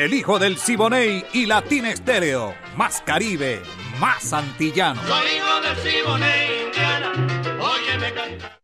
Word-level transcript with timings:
el 0.00 0.14
hijo 0.14 0.38
del 0.38 0.56
Siboney 0.56 1.26
y 1.34 1.44
Latina 1.44 1.90
Estéreo. 1.90 2.54
Más 2.74 3.02
Caribe, 3.02 3.60
más 3.98 4.32
antillano. 4.32 4.98
Soy 5.06 5.26
hijo 5.36 5.60
del 5.60 5.76
Siboney, 5.76 6.64
Indiana. 6.64 7.12
Óyeme 7.60 8.14
cantar. 8.14 8.60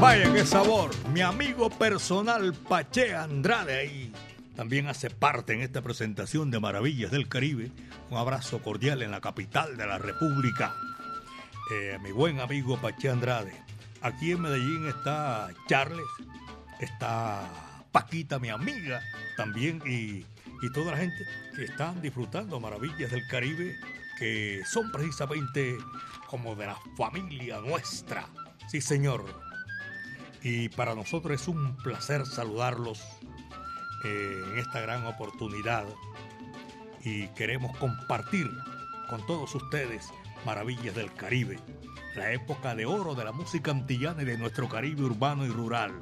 Vaya 0.00 0.32
qué 0.32 0.46
sabor, 0.46 0.90
mi 1.12 1.22
amigo 1.22 1.68
personal 1.70 2.54
Pache 2.54 3.12
Andrade 3.12 3.76
ahí 3.76 4.12
también 4.54 4.86
hace 4.86 5.10
parte 5.10 5.54
en 5.54 5.62
esta 5.62 5.82
presentación 5.82 6.52
de 6.52 6.60
Maravillas 6.60 7.10
del 7.10 7.26
Caribe. 7.28 7.72
Un 8.10 8.18
abrazo 8.18 8.62
cordial 8.62 9.02
en 9.02 9.10
la 9.10 9.20
capital 9.20 9.76
de 9.76 9.86
la 9.88 9.98
República. 9.98 10.72
Eh, 11.72 11.98
mi 12.00 12.12
buen 12.12 12.38
amigo 12.38 12.76
Pache 12.80 13.10
Andrade. 13.10 13.63
Aquí 14.04 14.32
en 14.32 14.42
Medellín 14.42 14.86
está 14.86 15.48
Charles, 15.66 16.04
está 16.78 17.50
Paquita, 17.90 18.38
mi 18.38 18.50
amiga, 18.50 19.00
también, 19.34 19.80
y, 19.86 20.26
toda 20.74 20.92
la 20.92 20.98
gente 20.98 21.26
que 21.56 21.64
están 21.64 22.02
disfrutando 22.02 22.60
maravillas 22.60 23.10
del 23.10 23.26
Caribe, 23.28 23.74
que 24.18 24.62
son 24.66 24.92
precisamente 24.92 25.78
como 26.26 26.54
de 26.54 26.66
la 26.66 26.76
familia 26.98 27.60
nuestra. 27.60 28.26
Sí, 28.68 28.82
señor. 28.82 29.24
Y 30.42 30.68
para 30.68 30.94
nosotros 30.94 31.40
es 31.40 31.48
un 31.48 31.74
placer 31.78 32.26
saludarlos 32.26 33.00
eh, 34.04 34.42
en 34.52 34.58
esta 34.58 34.80
gran 34.80 35.06
oportunidad 35.06 35.86
y 37.04 37.28
queremos 37.28 37.74
compartir 37.78 38.50
con 39.08 39.24
todos 39.26 39.54
ustedes 39.54 40.10
maravillas 40.44 40.94
del 40.94 41.12
Caribe 41.14 41.58
la 42.16 42.32
época 42.32 42.74
de 42.74 42.86
oro 42.86 43.14
de 43.14 43.24
la 43.24 43.32
música 43.32 43.70
antillana 43.70 44.22
y 44.22 44.26
de 44.26 44.38
nuestro 44.38 44.68
Caribe 44.68 45.02
urbano 45.02 45.44
y 45.44 45.48
rural. 45.48 45.92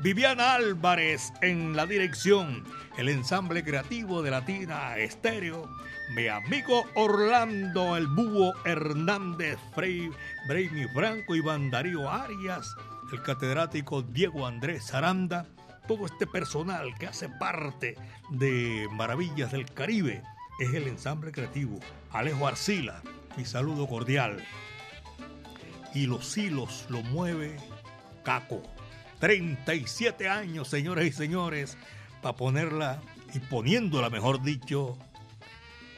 Viviana 0.00 0.54
Álvarez 0.54 1.32
en 1.42 1.76
la 1.76 1.86
dirección, 1.86 2.64
el 2.98 3.08
ensamble 3.08 3.62
creativo 3.62 4.22
de 4.22 4.32
Latina 4.32 4.96
Estéreo, 4.96 5.70
mi 6.16 6.26
amigo 6.26 6.84
Orlando 6.94 7.96
el 7.96 8.08
Búho 8.08 8.52
Hernández, 8.64 9.58
Frey, 9.74 10.10
Brainy 10.48 10.88
Franco, 10.88 11.36
y 11.36 11.42
Darío 11.70 12.10
Arias, 12.10 12.74
el 13.12 13.22
catedrático 13.22 14.02
Diego 14.02 14.46
Andrés 14.46 14.92
Aranda, 14.92 15.46
todo 15.86 16.06
este 16.06 16.26
personal 16.26 16.94
que 16.98 17.06
hace 17.06 17.28
parte 17.28 17.96
de 18.30 18.88
Maravillas 18.90 19.52
del 19.52 19.66
Caribe 19.66 20.22
es 20.58 20.74
el 20.74 20.88
ensamble 20.88 21.30
creativo. 21.30 21.78
Alejo 22.10 22.48
Arcila, 22.48 23.02
mi 23.36 23.44
saludo 23.44 23.86
cordial 23.86 24.42
y 25.94 26.06
los 26.06 26.36
hilos 26.36 26.86
lo 26.88 27.02
mueve 27.02 27.56
Caco. 28.24 28.62
37 29.20 30.28
años, 30.28 30.68
señores 30.68 31.06
y 31.06 31.12
señores, 31.12 31.76
para 32.22 32.36
ponerla 32.36 33.00
y 33.34 33.38
poniéndola, 33.38 34.10
mejor 34.10 34.42
dicho, 34.42 34.98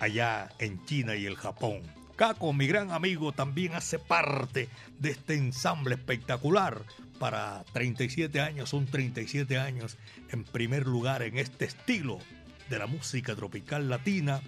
allá 0.01 0.51
en 0.59 0.85
China 0.85 1.17
y 1.17 1.27
el 1.27 1.37
Japón. 1.37 1.83
Caco, 2.17 2.53
mi 2.53 2.67
gran 2.67 2.93
amigo, 2.93 3.33
también 3.33 3.75
hace 3.75 3.99
parte 3.99 4.69
de 4.99 5.11
este 5.11 5.35
ensamble 5.35 5.95
espectacular. 5.95 6.83
Para 7.19 7.65
37 7.73 8.41
años, 8.41 8.71
son 8.71 8.87
37 8.87 9.57
años 9.59 9.97
en 10.31 10.45
primer 10.45 10.87
lugar 10.87 11.23
en 11.23 11.39
este 11.39 11.65
estilo 11.65 12.19
de 12.69 12.79
la 12.79 12.87
música 12.87 13.35
tropical 13.35 13.89
latina 13.89 14.43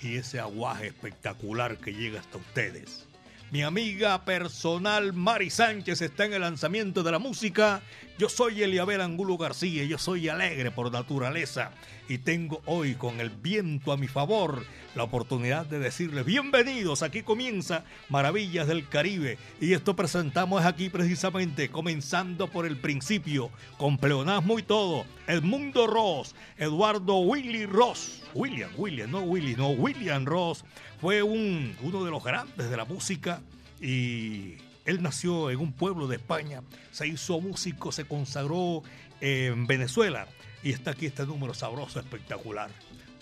y 0.00 0.16
ese 0.16 0.38
aguaje 0.38 0.88
espectacular 0.88 1.78
que 1.78 1.94
llega 1.94 2.20
hasta 2.20 2.38
ustedes. 2.38 3.09
Mi 3.50 3.62
amiga 3.62 4.24
personal 4.24 5.12
Mari 5.12 5.50
Sánchez 5.50 6.02
está 6.02 6.24
en 6.24 6.34
el 6.34 6.42
lanzamiento 6.42 7.02
de 7.02 7.10
la 7.10 7.18
música. 7.18 7.82
Yo 8.20 8.28
soy 8.28 8.62
Eliabel 8.62 9.00
Angulo 9.00 9.38
García, 9.38 9.82
yo 9.84 9.96
soy 9.96 10.28
alegre 10.28 10.70
por 10.70 10.92
naturaleza 10.92 11.70
y 12.06 12.18
tengo 12.18 12.60
hoy 12.66 12.94
con 12.94 13.18
el 13.18 13.30
viento 13.30 13.92
a 13.92 13.96
mi 13.96 14.08
favor 14.08 14.62
la 14.94 15.04
oportunidad 15.04 15.64
de 15.64 15.78
decirles 15.78 16.26
bienvenidos. 16.26 17.02
Aquí 17.02 17.22
comienza 17.22 17.82
Maravillas 18.10 18.66
del 18.66 18.86
Caribe 18.86 19.38
y 19.58 19.72
esto 19.72 19.96
presentamos 19.96 20.66
aquí 20.66 20.90
precisamente 20.90 21.70
comenzando 21.70 22.46
por 22.48 22.66
el 22.66 22.76
principio 22.76 23.50
con 23.78 23.96
pleonasmo 23.96 24.58
y 24.58 24.64
todo. 24.64 25.06
Edmundo 25.26 25.86
Ross, 25.86 26.34
Eduardo 26.58 27.20
Willy 27.20 27.64
Ross, 27.64 28.22
William, 28.34 28.70
William, 28.76 29.10
no 29.10 29.20
Willy, 29.20 29.56
no 29.56 29.70
William 29.70 30.26
Ross 30.26 30.62
fue 31.00 31.22
un, 31.22 31.74
uno 31.80 32.04
de 32.04 32.10
los 32.10 32.22
grandes 32.22 32.68
de 32.68 32.76
la 32.76 32.84
música 32.84 33.40
y 33.80 34.56
él 34.90 35.02
nació 35.02 35.50
en 35.50 35.60
un 35.60 35.72
pueblo 35.72 36.06
de 36.08 36.16
España, 36.16 36.62
se 36.90 37.06
hizo 37.06 37.40
músico, 37.40 37.92
se 37.92 38.04
consagró 38.04 38.82
en 39.20 39.66
Venezuela 39.66 40.26
y 40.62 40.72
está 40.72 40.90
aquí 40.90 41.06
este 41.06 41.24
número 41.26 41.54
sabroso, 41.54 42.00
espectacular. 42.00 42.70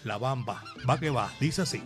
La 0.05 0.17
bamba, 0.17 0.63
va 0.89 0.99
que 0.99 1.11
va, 1.11 1.31
dice 1.41 1.63
así. 1.63 1.83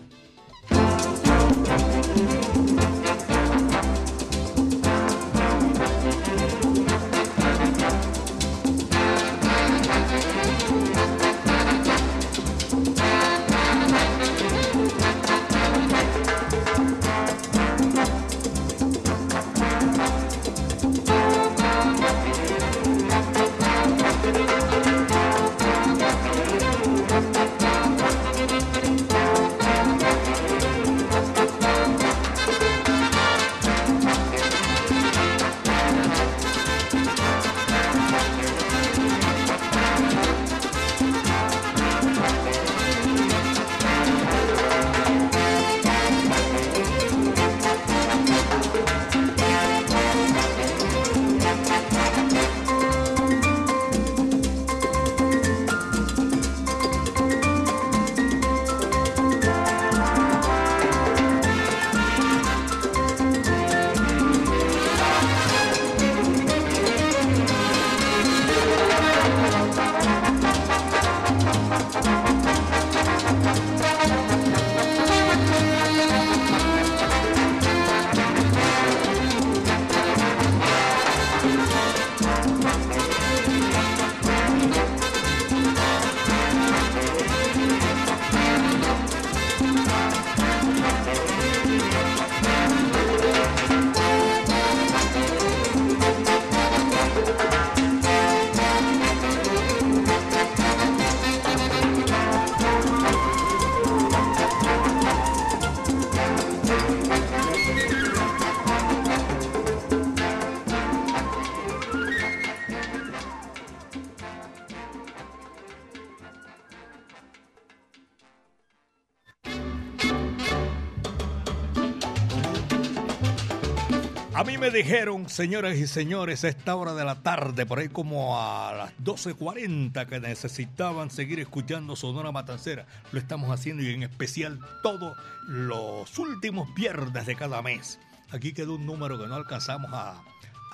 Dijeron, 124.72 125.28
señoras 125.28 125.76
y 125.76 125.86
señores, 125.86 126.44
a 126.44 126.48
esta 126.48 126.74
hora 126.74 126.94
de 126.94 127.04
la 127.04 127.16
tarde, 127.22 127.66
por 127.66 127.78
ahí 127.78 127.88
como 127.88 128.40
a 128.40 128.72
las 128.72 128.98
12.40, 128.98 130.06
que 130.06 130.18
necesitaban 130.18 131.10
seguir 131.10 131.40
escuchando 131.40 131.94
Sonora 131.94 132.32
Matancera. 132.32 132.86
Lo 133.12 133.18
estamos 133.18 133.50
haciendo 133.50 133.82
y 133.82 133.92
en 133.92 134.02
especial 134.02 134.58
todos 134.82 135.16
los 135.46 136.18
últimos 136.18 136.74
viernes 136.74 137.26
de 137.26 137.36
cada 137.36 137.60
mes. 137.60 138.00
Aquí 138.30 138.54
quedó 138.54 138.76
un 138.76 138.86
número 138.86 139.18
que 139.18 139.26
no 139.26 139.34
alcanzamos 139.34 139.92
a, 139.92 140.22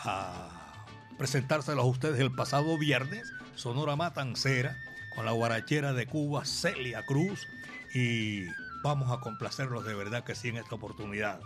a 0.04 0.84
presentárselos 1.18 1.84
a 1.84 1.88
ustedes 1.88 2.20
el 2.20 2.32
pasado 2.32 2.78
viernes. 2.78 3.32
Sonora 3.56 3.96
Matancera, 3.96 4.76
con 5.16 5.24
la 5.24 5.32
guarachera 5.32 5.92
de 5.92 6.06
Cuba, 6.06 6.44
Celia 6.44 7.04
Cruz. 7.04 7.48
Y 7.94 8.46
vamos 8.84 9.10
a 9.10 9.20
complacerlos 9.20 9.84
de 9.84 9.94
verdad 9.94 10.22
que 10.22 10.36
sí 10.36 10.48
en 10.48 10.58
esta 10.58 10.76
oportunidad. 10.76 11.40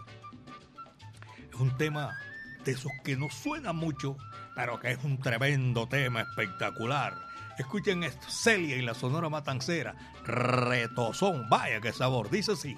Es 1.51 1.59
un 1.59 1.77
tema 1.79 2.15
de 2.65 2.73
esos 2.73 2.93
que 3.05 3.17
no 3.17 3.29
suena 3.31 3.73
mucho, 3.73 4.17
pero 4.55 4.79
que 4.81 4.93
es 4.93 5.05
un 5.05 5.19
tremendo 5.19 5.89
tema 5.89 6.23
espectacular. 6.23 7.15
Escuchen 7.59 8.03
esto, 8.03 8.27
Celia 8.29 8.77
y 8.77 8.83
la 8.83 8.95
Sonora 8.95 9.29
Matancera, 9.29 9.95
retozón, 10.25 11.49
vaya 11.49 11.81
que 11.81 11.93
sabor, 11.93 12.31
dice 12.31 12.53
así. 12.53 12.77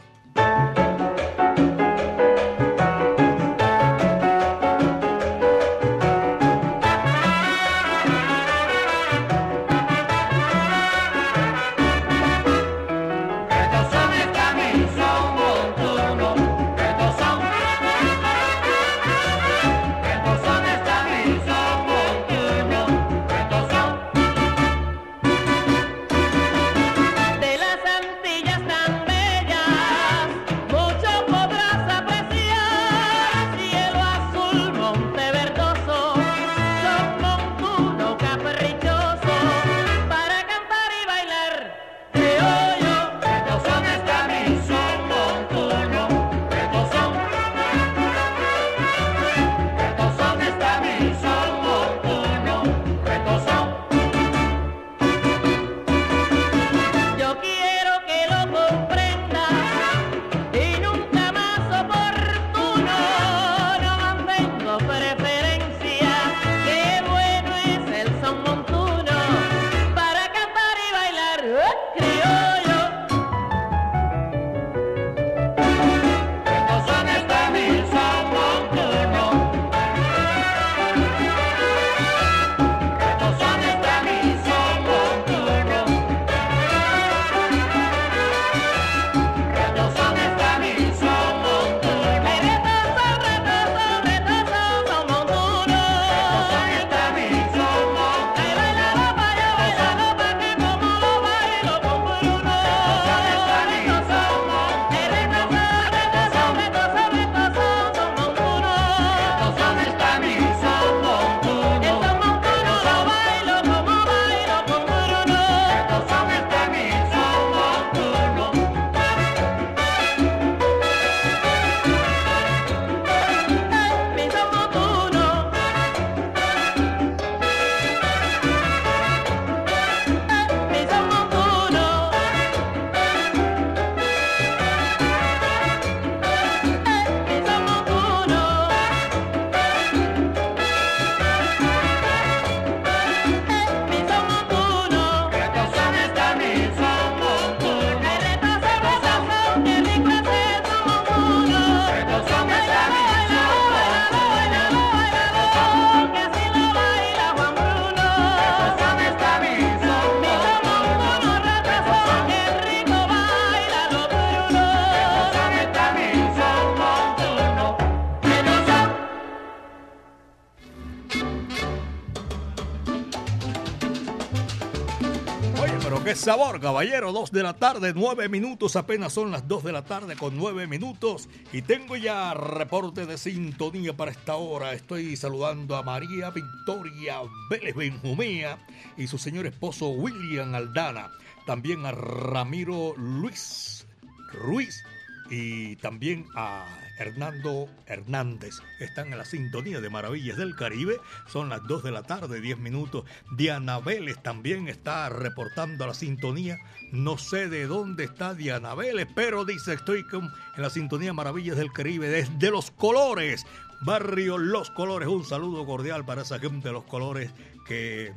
Sabor, 176.25 176.59
caballero. 176.59 177.13
Dos 177.13 177.33
de 177.33 177.43
la 177.43 177.53
tarde, 177.53 177.93
nueve 177.95 178.31
minutos. 178.31 178.77
Apenas 178.77 179.13
son 179.13 179.31
las 179.31 179.47
dos 179.47 179.63
de 179.63 179.73
la 179.73 179.85
tarde 179.85 180.17
con 180.17 180.35
nueve 180.39 180.67
minutos. 180.67 181.29
Y 181.53 181.61
tengo 181.61 181.97
ya 181.97 182.33
reporte 182.33 183.05
de 183.05 183.19
sintonía 183.19 183.95
para 183.95 184.11
esta 184.11 184.37
hora. 184.37 184.73
Estoy 184.73 185.17
saludando 185.17 185.77
a 185.77 185.83
María 185.83 186.31
Victoria 186.31 187.19
Vélez 187.51 187.77
Benjumea 187.77 188.59
y 188.97 189.07
su 189.07 189.19
señor 189.19 189.45
esposo 189.45 189.91
William 189.91 190.55
Aldana. 190.55 191.11
También 191.47 191.85
a 191.85 191.93
Ramiro 191.93 192.95
Luis 192.97 193.87
Ruiz 194.33 194.83
y 195.31 195.77
también 195.77 196.25
a 196.37 196.65
Hernando 196.99 197.69
Hernández. 197.87 198.55
Están 198.81 199.13
en 199.13 199.19
la 199.19 199.25
sintonía 199.25 199.81
de 199.81 199.91
Maravillas 199.91 200.37
del 200.37 200.55
Caribe. 200.55 201.01
Son 201.27 201.49
las 201.49 201.67
2 201.67 201.83
de 201.83 201.91
la 201.91 202.03
tarde, 202.03 202.41
10 202.41 202.59
minutos. 202.59 203.05
Diana 203.37 203.81
Vélez 203.81 204.23
también 204.23 204.69
está 204.69 205.09
reportando 205.09 205.87
la 205.87 205.95
sintonía. 205.95 206.59
No 206.93 207.19
sé 207.19 207.49
de 207.49 207.67
dónde 207.67 208.05
está 208.05 208.35
Diana 208.35 208.75
Vélez, 208.75 209.09
pero 209.15 209.45
dice 209.45 209.75
estoy 209.75 210.05
en 210.13 210.63
la 210.63 210.71
sintonía 210.71 211.13
Maravillas 211.13 211.57
del 211.57 211.73
Caribe 211.73 212.09
desde 212.09 212.51
Los 212.51 212.71
Colores. 212.71 213.47
Barrio 213.83 214.39
Los 214.39 214.71
Colores. 214.71 215.09
Un 215.09 215.25
saludo 215.25 215.67
cordial 215.67 216.05
para 216.05 216.23
esa 216.23 216.39
gente 216.39 216.69
de 216.69 216.75
Los 216.75 216.85
Colores 216.85 217.33
que 217.67 218.13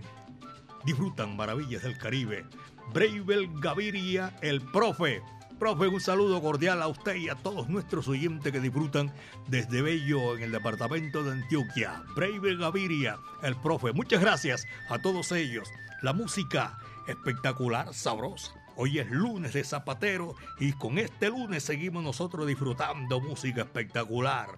disfrutan 0.86 1.36
Maravillas 1.36 1.84
del 1.84 1.98
Caribe. 1.98 2.46
Bravel 2.94 3.50
Gaviria, 3.60 4.36
el 4.42 4.62
profe 4.62 5.22
Profe, 5.60 5.88
un 5.88 6.00
saludo 6.00 6.40
cordial 6.40 6.84
a 6.84 6.88
usted 6.88 7.16
y 7.16 7.30
a 7.30 7.36
todos 7.36 7.68
nuestros 7.68 8.08
oyentes 8.08 8.52
que 8.54 8.60
disfrutan 8.60 9.12
desde 9.48 9.82
Bello 9.82 10.36
en 10.36 10.44
el 10.44 10.52
departamento 10.52 11.24
de 11.24 11.32
Antioquia. 11.32 12.04
Brave 12.16 12.58
Gaviria, 12.58 13.18
el 13.42 13.56
profe. 13.56 13.92
Muchas 13.92 14.22
gracias 14.22 14.68
a 14.88 15.00
todos 15.00 15.32
ellos. 15.32 15.68
La 16.04 16.14
música 16.14 16.78
espectacular, 17.08 17.92
sabrosa. 17.96 18.54
Hoy 18.76 19.00
es 19.00 19.10
lunes 19.10 19.54
de 19.54 19.64
Zapatero 19.64 20.36
y 20.60 20.74
con 20.74 21.00
este 21.00 21.30
lunes 21.30 21.64
seguimos 21.64 22.04
nosotros 22.04 22.46
disfrutando 22.46 23.20
música 23.20 23.62
espectacular. 23.62 24.50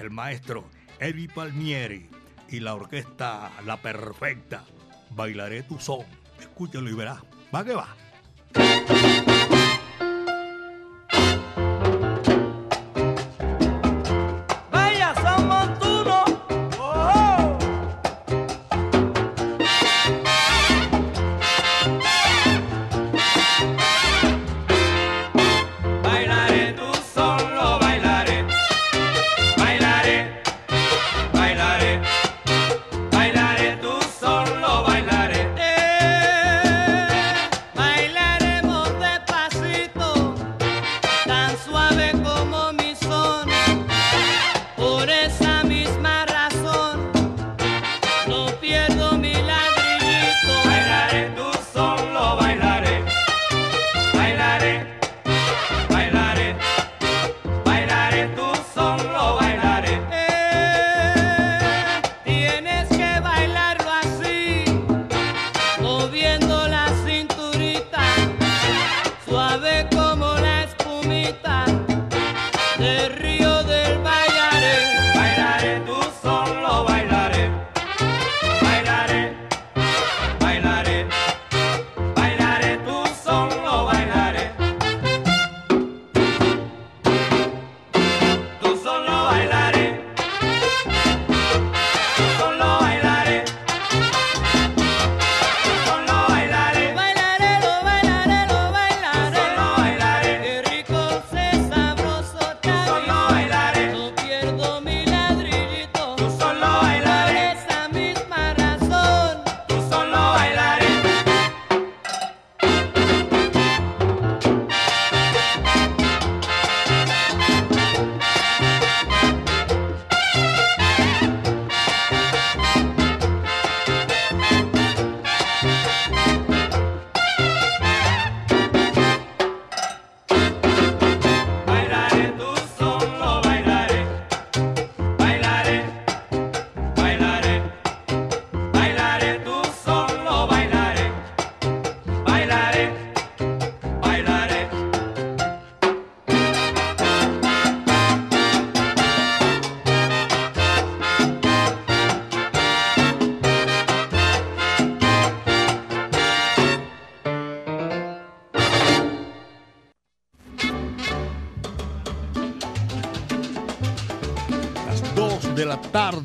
El 0.00 0.10
maestro 0.10 0.64
Evi 0.98 1.28
Palmieri 1.28 2.10
y 2.48 2.58
la 2.58 2.74
orquesta 2.74 3.52
La 3.64 3.76
Perfecta. 3.76 4.64
Bailaré 5.10 5.62
tu 5.62 5.78
son. 5.78 6.04
Escúchalo 6.40 6.90
y 6.90 6.94
verás. 6.94 7.22
Va 7.54 7.64
que 7.64 7.74
va. 7.74 9.27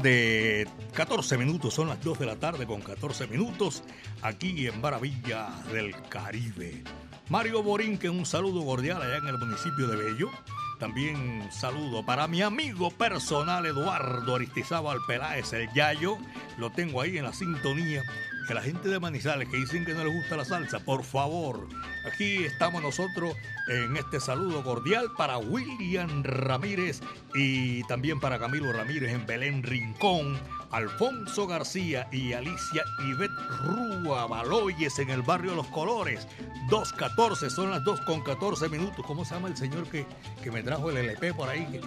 Tarde, 0.03 0.67
14 0.93 1.37
minutos, 1.37 1.73
son 1.73 1.87
las 1.87 2.03
2 2.03 2.19
de 2.19 2.25
la 2.25 2.35
tarde 2.35 2.65
con 2.67 2.81
14 2.81 3.25
minutos, 3.27 3.83
aquí 4.21 4.67
en 4.67 4.81
Maravilla 4.81 5.47
del 5.71 5.95
Caribe. 6.09 6.83
Mario 7.29 7.63
Borinque, 7.63 8.09
un 8.09 8.25
saludo 8.25 8.65
cordial 8.65 9.01
allá 9.01 9.17
en 9.17 9.27
el 9.27 9.37
municipio 9.37 9.87
de 9.87 9.95
Bello. 9.95 10.29
También 10.77 11.15
un 11.15 11.51
saludo 11.53 12.05
para 12.05 12.27
mi 12.27 12.41
amigo 12.41 12.91
personal 12.91 13.65
Eduardo 13.65 14.35
Aristizábal 14.35 14.97
Peláez, 15.07 15.53
el 15.53 15.71
Yayo. 15.73 16.17
Lo 16.57 16.69
tengo 16.69 16.99
ahí 16.99 17.17
en 17.17 17.23
la 17.23 17.31
sintonía. 17.31 18.01
Que 18.47 18.53
la 18.53 18.61
gente 18.61 18.89
de 18.89 18.99
Manizales 18.99 19.47
que 19.47 19.57
dicen 19.57 19.85
que 19.85 19.93
no 19.93 20.03
les 20.03 20.13
gusta 20.13 20.35
la 20.35 20.43
salsa, 20.43 20.79
por 20.79 21.03
favor, 21.03 21.67
aquí 22.05 22.43
estamos 22.43 22.81
nosotros 22.81 23.35
en 23.69 23.95
este 23.95 24.19
saludo 24.19 24.63
cordial 24.63 25.11
para 25.17 25.37
William 25.37 26.23
Ramírez 26.23 26.99
y 27.33 27.83
también 27.83 28.19
para 28.19 28.39
Camilo 28.39 28.73
Ramírez 28.73 29.13
en 29.13 29.25
Belén 29.25 29.63
Rincón, 29.63 30.37
Alfonso 30.73 31.45
García 31.45 32.07
y 32.11 32.33
Alicia 32.33 32.83
Ivette 33.07 33.37
Rúa 33.61 34.25
Baloyes 34.25 34.97
en 34.97 35.11
el 35.11 35.21
barrio 35.21 35.53
Los 35.53 35.67
Colores. 35.67 36.27
2.14, 36.69 37.49
son 37.49 37.69
las 37.69 37.83
2 37.83 38.01
con 38.01 38.21
14 38.21 38.69
minutos. 38.69 39.05
¿Cómo 39.05 39.23
se 39.23 39.35
llama 39.35 39.49
el 39.49 39.55
señor 39.55 39.87
que, 39.87 40.05
que 40.43 40.49
me 40.49 40.63
trajo 40.63 40.89
el 40.89 40.97
LP 40.97 41.35
por 41.35 41.47
ahí? 41.47 41.79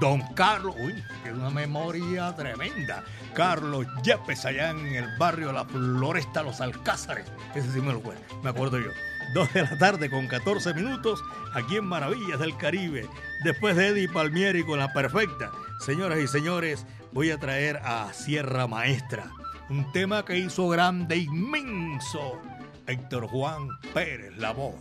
Don 0.00 0.22
Carlos, 0.34 0.76
uy, 0.78 0.94
tiene 1.22 1.38
una 1.38 1.50
memoria 1.50 2.34
tremenda. 2.36 3.04
Carlos 3.34 3.86
Yepes 4.04 4.44
allá 4.44 4.70
en 4.70 4.86
el 4.86 5.18
barrio 5.18 5.52
La 5.52 5.64
Floresta 5.64 6.44
Los 6.44 6.60
Alcázares. 6.60 7.26
Ese 7.54 7.72
sí 7.72 7.80
me 7.80 7.92
lo 7.92 7.98
acuerdo, 7.98 8.22
me 8.42 8.50
acuerdo 8.50 8.78
yo. 8.78 8.90
2 9.34 9.52
de 9.52 9.62
la 9.62 9.78
tarde 9.78 10.10
con 10.10 10.26
14 10.26 10.74
minutos 10.74 11.22
aquí 11.54 11.76
en 11.76 11.84
Maravillas 11.84 12.38
del 12.38 12.56
Caribe. 12.56 13.08
Después 13.44 13.76
de 13.76 13.88
Eddie 13.88 14.08
Palmieri 14.08 14.64
con 14.64 14.78
la 14.78 14.92
perfecta. 14.92 15.50
Señoras 15.80 16.18
y 16.18 16.26
señores, 16.26 16.84
voy 17.12 17.30
a 17.30 17.38
traer 17.38 17.78
a 17.78 18.12
Sierra 18.12 18.66
Maestra. 18.66 19.30
Un 19.68 19.90
tema 19.92 20.24
que 20.24 20.38
hizo 20.38 20.68
grande, 20.68 21.16
inmenso. 21.16 22.40
Héctor 22.86 23.28
Juan 23.28 23.68
Pérez, 23.94 24.36
la 24.36 24.52
voz. 24.52 24.74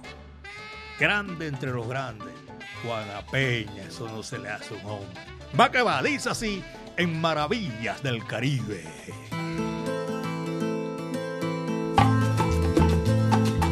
Grande 1.00 1.48
entre 1.48 1.71
los 1.71 1.88
grandes. 1.88 2.33
Juana 2.83 3.25
Peña, 3.31 3.83
eso 3.83 4.07
no 4.07 4.24
se 4.24 4.39
le 4.39 4.50
hace 4.50 4.74
un 4.74 4.86
hombre. 4.86 5.21
Va 5.59 5.69
que 5.71 5.81
va, 5.81 6.01
dice 6.01 6.29
así 6.29 6.63
en 6.98 7.19
Maravillas 7.19 8.01
del 8.03 8.25
Caribe. 8.25 8.83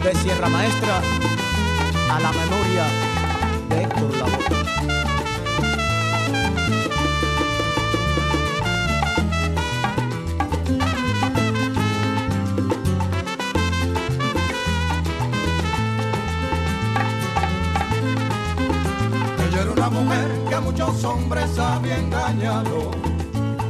De 0.03 0.15
Sierra 0.15 0.49
Maestra 0.49 1.01
a 2.11 2.19
la 2.19 2.31
memoria 2.31 2.85
de 3.69 3.83
Héctor 3.83 4.17
Lavoe. 4.17 4.56
Muchos 20.77 21.03
hombres 21.05 21.57
había 21.57 21.97
engañado. 21.97 22.91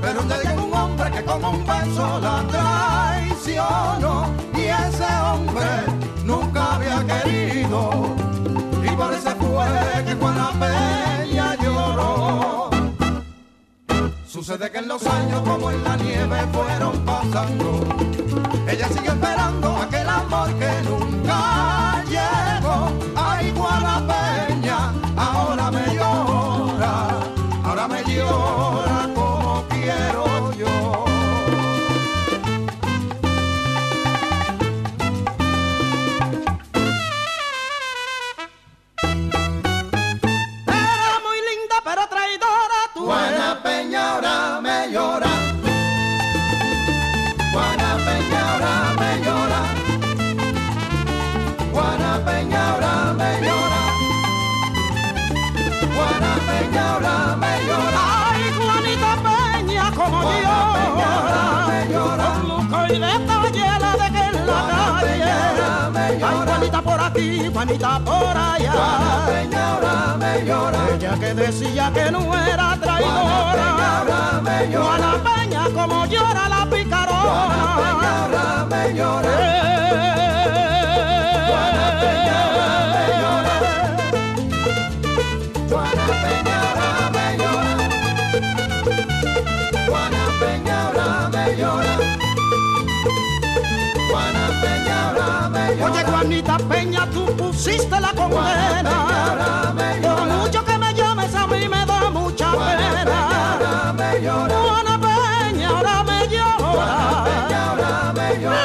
Pero 0.01 0.21
día 0.23 0.37
llegó 0.43 0.65
un 0.65 0.73
hombre 0.73 1.09
que 1.11 1.23
como 1.23 1.51
un 1.51 1.65
beso 1.65 2.19
la 2.19 2.43
traicionó. 2.49 4.27
Y 4.53 4.63
ese 4.63 5.07
hombre 5.23 5.69
nunca 6.25 6.75
había 6.75 7.05
querido. 7.05 8.13
Y 8.83 8.89
por 8.95 9.13
ese 9.13 9.31
fue 9.35 10.05
que 10.05 10.15
Juana 10.15 10.51
Peña 10.59 11.55
lloró. 11.63 12.69
Sucede 14.27 14.69
que 14.69 14.79
en 14.79 14.87
los 14.89 15.05
años 15.05 15.41
como 15.41 15.71
en 15.71 15.83
la 15.85 15.95
nieve 15.95 16.39
fueron 16.51 17.05
pasando. 17.05 17.85
Ella 18.67 18.87
sigue 18.89 19.07
esperando 19.07 19.77
aquel 19.77 20.09
amor 20.09 20.49
que 20.55 20.81
nunca 20.83 21.86
Juanita 66.77 66.81
por 66.81 66.99
aquí, 67.01 67.49
Juanita 67.51 67.99
por 68.05 68.37
allá. 68.37 68.71
Juana 68.71 69.25
Peña 69.27 69.73
ahora 69.73 70.17
me 70.17 70.45
llora. 70.45 70.79
Ella 70.93 71.17
que 71.19 71.33
decía 71.33 71.91
que 71.93 72.11
no 72.11 72.19
era 72.35 72.55
Juana 72.55 72.75
Peña 72.75 72.85
traidora. 72.85 73.97
ahora 73.97 74.41
me 74.43 74.71
llora. 74.71 74.85
Juana 74.85 75.23
Peña, 75.23 75.63
como 75.73 76.05
llora 76.05 76.49
la 76.49 76.65
picarona. 76.69 77.21
Juana 77.23 77.75
Peña 77.77 78.09
ahora 78.21 78.65
me 78.69 78.93
llora. 78.93 79.29
Juana 79.29 80.36
Oye, 95.89 96.03
Juanita 96.03 96.57
Peña, 96.57 97.07
tú 97.11 97.25
pusiste 97.35 97.99
la 97.99 98.11
condena. 98.13 99.73
Por 100.01 100.27
mucho 100.27 100.65
que 100.65 100.77
me 100.77 100.93
llames, 100.93 101.33
a 101.35 101.47
mí 101.47 101.67
me 101.67 101.85
da 101.85 102.09
mucha 102.09 102.51
pena. 102.51 103.57
Juana 104.19 104.99
Peña 104.99 105.69
ahora 105.69 106.03
me 106.03 106.27
llora. 106.27 107.27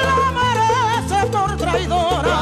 La 0.09 0.31
merece 0.39 1.27
por 1.31 1.57
traidora. 1.57 2.39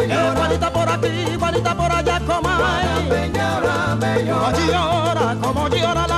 Eh. 0.00 0.32
Juanita 0.36 0.70
por 0.72 0.88
aquí, 0.88 1.36
Juanita 1.38 1.74
por 1.74 1.92
allá. 1.92 2.20
Como 2.26 2.48
llora, 4.66 5.36
como 5.40 5.68
llora 5.68 6.06
la 6.06 6.17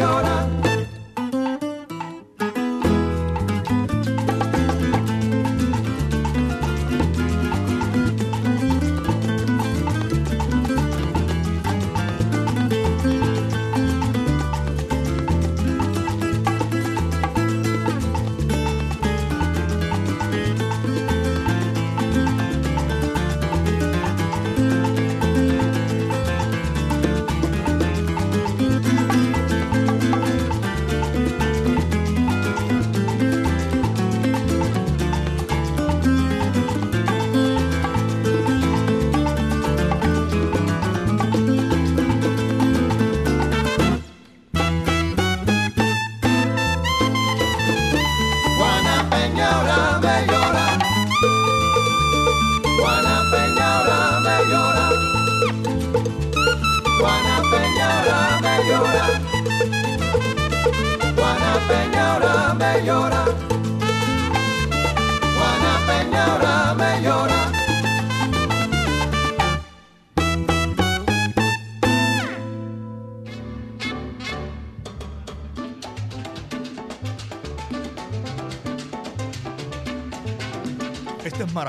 ahora 0.00 0.31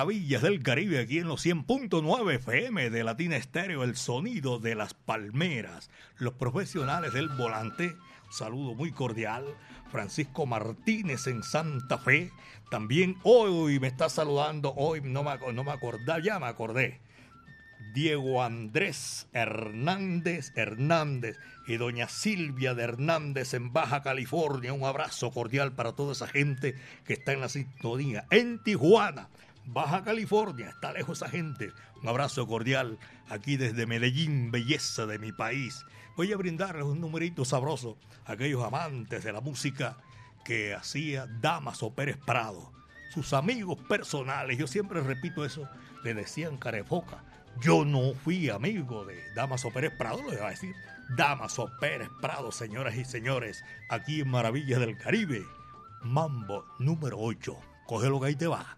maravillas 0.03 0.41
del 0.41 0.61
Caribe 0.61 0.99
aquí 0.99 1.19
en 1.19 1.29
los 1.29 1.45
100.9 1.45 2.35
FM 2.35 2.89
de 2.89 3.05
Latina 3.05 3.37
Estéreo, 3.37 3.85
el 3.85 3.95
sonido 3.95 4.59
de 4.59 4.75
las 4.75 4.93
palmeras, 4.93 5.89
los 6.17 6.33
profesionales 6.33 7.13
del 7.13 7.29
volante. 7.29 7.95
saludo 8.29 8.75
muy 8.75 8.91
cordial. 8.91 9.45
Francisco 9.93 10.45
Martínez 10.45 11.27
en 11.27 11.41
Santa 11.41 11.97
Fe. 11.97 12.33
También 12.69 13.15
hoy 13.23 13.79
me 13.79 13.87
está 13.87 14.09
saludando, 14.09 14.73
hoy 14.75 14.99
no 14.99 15.23
me, 15.23 15.37
no 15.53 15.63
me 15.63 15.71
acordaba, 15.71 16.19
ya 16.19 16.37
me 16.37 16.47
acordé. 16.47 16.99
Diego 17.93 18.43
Andrés 18.43 19.27
Hernández 19.31 20.51
Hernández 20.55 21.37
y 21.65 21.77
doña 21.77 22.09
Silvia 22.09 22.73
de 22.73 22.83
Hernández 22.83 23.53
en 23.53 23.71
Baja 23.71 24.01
California. 24.01 24.73
Un 24.73 24.83
abrazo 24.83 25.31
cordial 25.31 25.71
para 25.71 25.93
toda 25.93 26.11
esa 26.11 26.27
gente 26.27 26.75
que 27.05 27.13
está 27.13 27.31
en 27.31 27.39
la 27.39 27.47
sintonía. 27.47 28.25
En 28.31 28.61
Tijuana, 28.63 29.29
Baja 29.65 30.03
California, 30.03 30.69
está 30.69 30.91
lejos 30.91 31.19
esa 31.19 31.29
gente. 31.29 31.71
Un 32.01 32.09
abrazo 32.09 32.45
cordial 32.47 32.99
aquí 33.29 33.57
desde 33.57 33.85
Medellín, 33.85 34.51
belleza 34.51 35.05
de 35.05 35.19
mi 35.19 35.31
país. 35.31 35.85
Voy 36.15 36.31
a 36.33 36.37
brindarles 36.37 36.83
un 36.83 36.99
numerito 36.99 37.45
sabroso 37.45 37.97
a 38.25 38.33
aquellos 38.33 38.63
amantes 38.63 39.23
de 39.23 39.33
la 39.33 39.41
música 39.41 39.97
que 40.43 40.73
hacía 40.73 41.27
Damaso 41.27 41.93
Pérez 41.93 42.17
Prado. 42.17 42.71
Sus 43.13 43.33
amigos 43.33 43.77
personales, 43.87 44.57
yo 44.57 44.67
siempre 44.67 45.01
repito 45.01 45.45
eso, 45.45 45.67
le 46.03 46.13
decían 46.13 46.57
carefoca. 46.57 47.23
Yo 47.61 47.85
no 47.85 48.13
fui 48.13 48.49
amigo 48.49 49.05
de 49.05 49.33
Damaso 49.33 49.71
Pérez 49.71 49.93
Prado, 49.97 50.21
lo 50.23 50.33
iba 50.33 50.47
a 50.47 50.51
decir. 50.51 50.75
Damaso 51.15 51.71
Pérez 51.79 52.09
Prado, 52.21 52.51
señoras 52.51 52.95
y 52.95 53.05
señores, 53.05 53.63
aquí 53.89 54.21
en 54.21 54.29
Maravillas 54.29 54.79
del 54.79 54.97
Caribe. 54.97 55.45
Mambo 56.01 56.65
número 56.79 57.17
8. 57.19 57.55
Cógelo 57.85 58.19
que 58.19 58.27
ahí 58.27 58.35
te 58.35 58.47
va. 58.47 58.77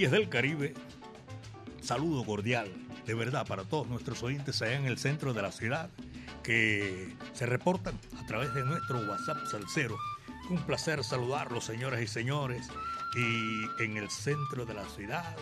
Maravillas 0.00 0.18
del 0.18 0.30
Caribe. 0.30 0.74
Saludo 1.82 2.24
cordial, 2.24 2.72
de 3.04 3.12
verdad, 3.12 3.46
para 3.46 3.64
todos 3.64 3.86
nuestros 3.86 4.22
oyentes 4.22 4.62
allá 4.62 4.76
en 4.76 4.86
el 4.86 4.96
centro 4.96 5.34
de 5.34 5.42
la 5.42 5.52
ciudad 5.52 5.90
que 6.42 7.14
se 7.34 7.44
reportan 7.44 7.98
a 8.16 8.24
través 8.24 8.54
de 8.54 8.64
nuestro 8.64 8.98
WhatsApp 9.00 9.44
Salcero. 9.50 9.98
Un 10.48 10.56
placer 10.62 11.04
saludarlos, 11.04 11.64
señoras 11.64 12.00
y 12.00 12.06
señores. 12.06 12.66
Y 13.14 13.82
en 13.82 13.98
el 13.98 14.08
centro 14.08 14.64
de 14.64 14.72
la 14.72 14.88
ciudad, 14.88 15.36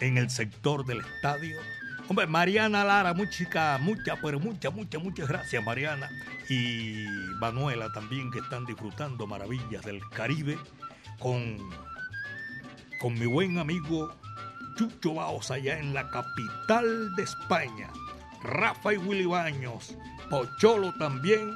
en 0.00 0.16
el 0.16 0.30
sector 0.30 0.86
del 0.86 1.00
estadio. 1.00 1.58
Hombre, 2.08 2.26
Mariana 2.26 2.86
Lara, 2.86 3.12
mucha, 3.12 3.76
mucha, 3.76 4.16
pero 4.22 4.40
mucha, 4.40 4.70
mucha, 4.70 4.98
muchas 4.98 5.28
gracias, 5.28 5.62
Mariana. 5.62 6.08
Y 6.48 7.04
Manuela 7.40 7.92
también, 7.92 8.30
que 8.30 8.38
están 8.38 8.64
disfrutando 8.64 9.26
maravillas 9.26 9.84
del 9.84 10.00
Caribe 10.08 10.56
con 11.18 11.58
con 13.00 13.14
mi 13.18 13.26
buen 13.26 13.58
amigo 13.58 14.14
Chucho 14.76 15.14
Baos 15.14 15.50
allá 15.50 15.78
en 15.78 15.94
la 15.94 16.08
capital 16.10 17.14
de 17.16 17.22
España. 17.22 17.88
Rafa 18.42 18.94
y 18.94 18.96
Willy 18.96 19.26
Baños, 19.26 19.96
Pocholo 20.30 20.94
también 20.94 21.52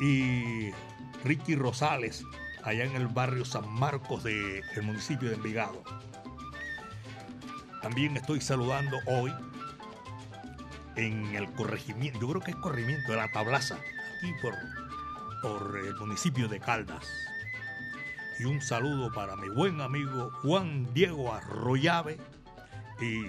y 0.00 0.70
Ricky 1.24 1.56
Rosales 1.56 2.24
allá 2.64 2.84
en 2.84 2.94
el 2.94 3.08
barrio 3.08 3.44
San 3.44 3.68
Marcos 3.72 4.22
del 4.24 4.82
municipio 4.82 5.28
de 5.28 5.36
Envigado. 5.36 5.82
También 7.82 8.16
estoy 8.16 8.40
saludando 8.40 8.98
hoy 9.06 9.32
en 10.96 11.34
el 11.34 11.50
corregimiento, 11.52 12.20
yo 12.20 12.28
creo 12.28 12.40
que 12.42 12.50
es 12.50 12.56
corregimiento 12.58 13.12
de 13.12 13.16
la 13.16 13.28
Tablaza, 13.32 13.76
aquí 13.76 14.32
por, 14.42 14.54
por 15.40 15.78
el 15.78 15.94
municipio 15.96 16.48
de 16.48 16.60
Caldas. 16.60 17.06
Y 18.40 18.46
un 18.46 18.62
saludo 18.62 19.12
para 19.12 19.36
mi 19.36 19.50
buen 19.50 19.82
amigo 19.82 20.30
Juan 20.40 20.88
Diego 20.94 21.30
Arroyave 21.30 22.16
y 22.98 23.20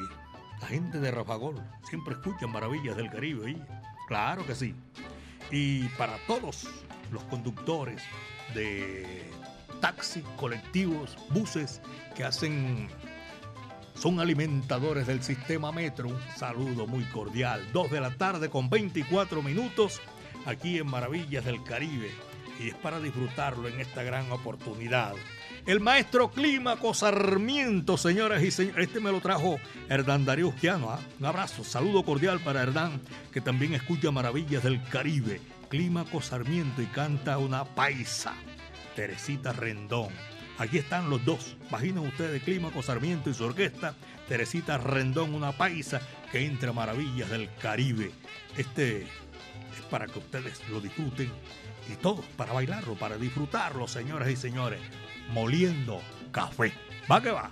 la 0.61 0.67
gente 0.67 1.01
de 1.01 1.11
Rafagol. 1.11 1.61
Siempre 1.89 2.13
escuchan 2.13 2.49
maravillas 2.49 2.95
del 2.95 3.09
Caribe, 3.09 3.51
¿y? 3.51 3.61
Claro 4.07 4.47
que 4.47 4.55
sí. 4.55 4.73
Y 5.51 5.83
para 5.97 6.15
todos 6.27 6.65
los 7.11 7.21
conductores 7.25 8.01
de 8.55 9.29
taxis, 9.81 10.23
colectivos, 10.37 11.17
buses 11.31 11.81
que 12.15 12.23
hacen 12.23 12.87
son 13.95 14.21
alimentadores 14.21 15.07
del 15.07 15.21
sistema 15.21 15.73
metro. 15.73 16.07
Un 16.07 16.21
saludo 16.37 16.87
muy 16.87 17.03
cordial. 17.03 17.67
Dos 17.73 17.91
de 17.91 17.99
la 17.99 18.11
tarde 18.11 18.49
con 18.49 18.69
24 18.69 19.43
minutos 19.43 19.99
aquí 20.45 20.77
en 20.77 20.87
Maravillas 20.87 21.43
del 21.43 21.61
Caribe. 21.65 22.11
Y 22.61 22.69
es 22.69 22.75
para 22.75 22.99
disfrutarlo 22.99 23.67
en 23.67 23.79
esta 23.79 24.03
gran 24.03 24.31
oportunidad. 24.31 25.13
El 25.65 25.79
maestro 25.79 26.31
Clímaco 26.31 26.93
Sarmiento, 26.93 27.97
señoras 27.97 28.43
y 28.43 28.51
señores. 28.51 28.87
Este 28.87 28.99
me 28.99 29.11
lo 29.11 29.19
trajo 29.19 29.59
Hernán 29.89 30.25
Darío 30.25 30.49
Ustiano. 30.49 30.91
¿ah? 30.91 30.99
Un 31.19 31.25
abrazo, 31.25 31.63
saludo 31.63 32.03
cordial 32.03 32.39
para 32.39 32.61
Hernán, 32.61 33.01
que 33.31 33.41
también 33.41 33.73
escucha 33.73 34.11
Maravillas 34.11 34.63
del 34.63 34.83
Caribe. 34.83 35.41
Clímaco 35.69 36.21
Sarmiento 36.21 36.81
y 36.81 36.85
canta 36.87 37.37
una 37.37 37.63
paisa. 37.63 38.33
Teresita 38.95 39.53
Rendón. 39.53 40.09
Aquí 40.57 40.77
están 40.77 41.09
los 41.09 41.23
dos. 41.25 41.57
Imaginen 41.69 42.05
ustedes 42.05 42.43
Clímaco 42.43 42.83
Sarmiento 42.83 43.29
y 43.29 43.33
su 43.33 43.45
orquesta. 43.45 43.95
Teresita 44.27 44.77
Rendón, 44.77 45.33
una 45.33 45.51
paisa 45.51 46.01
que 46.31 46.45
entra 46.45 46.73
Maravillas 46.73 47.29
del 47.29 47.49
Caribe. 47.55 48.11
Este 48.57 49.01
es 49.01 49.85
para 49.89 50.05
que 50.07 50.19
ustedes 50.19 50.61
lo 50.69 50.79
disfruten 50.81 51.31
y 51.89 51.95
todos 51.95 52.25
para 52.37 52.53
bailarlo, 52.53 52.95
para 52.95 53.17
disfrutarlo, 53.17 53.87
señoras 53.87 54.29
y 54.29 54.35
señores. 54.35 54.81
Moliendo 55.29 56.01
café. 56.31 56.73
Va 57.09 57.21
que 57.21 57.31
va. 57.31 57.51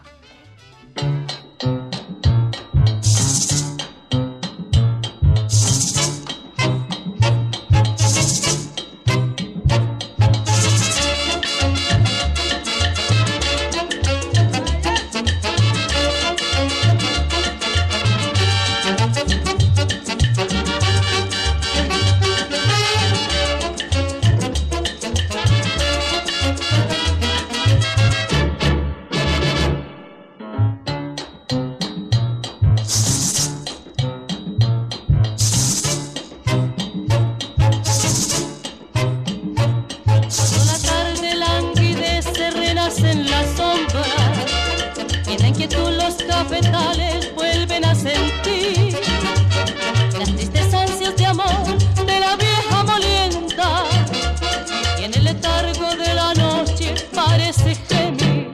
Gemir 57.57 58.47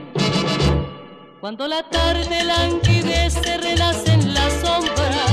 cuando 1.41 1.67
la 1.67 1.83
tarde 1.83 2.43
languidece 2.45 3.57
renace 3.57 4.13
en 4.13 4.33
la 4.33 4.49
sombra 4.49 5.25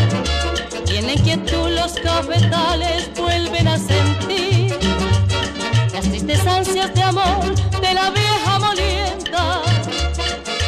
y 0.89 0.97
en 0.97 1.11
inquietud 1.11 1.71
los 1.71 1.93
cafetales 1.93 3.11
vuelven 3.17 3.69
a 3.69 3.79
sentir 3.79 4.77
las 5.93 6.03
tristes 6.03 6.45
ansias 6.45 6.93
de 6.93 7.03
amor 7.03 7.55
de 7.81 7.95
la 7.95 8.11
vieja 8.11 8.59
molienda. 8.59 9.63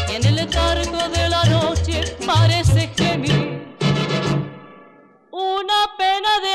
Y 0.09 0.15
en 0.15 0.27
el 0.27 0.37
letargo 0.37 1.09
de 1.09 1.29
la 1.29 1.45
noche 1.47 2.17
parece 2.25 2.93
gemir 2.97 3.75
una 5.33 5.81
pena 5.99 6.41
de 6.43 6.54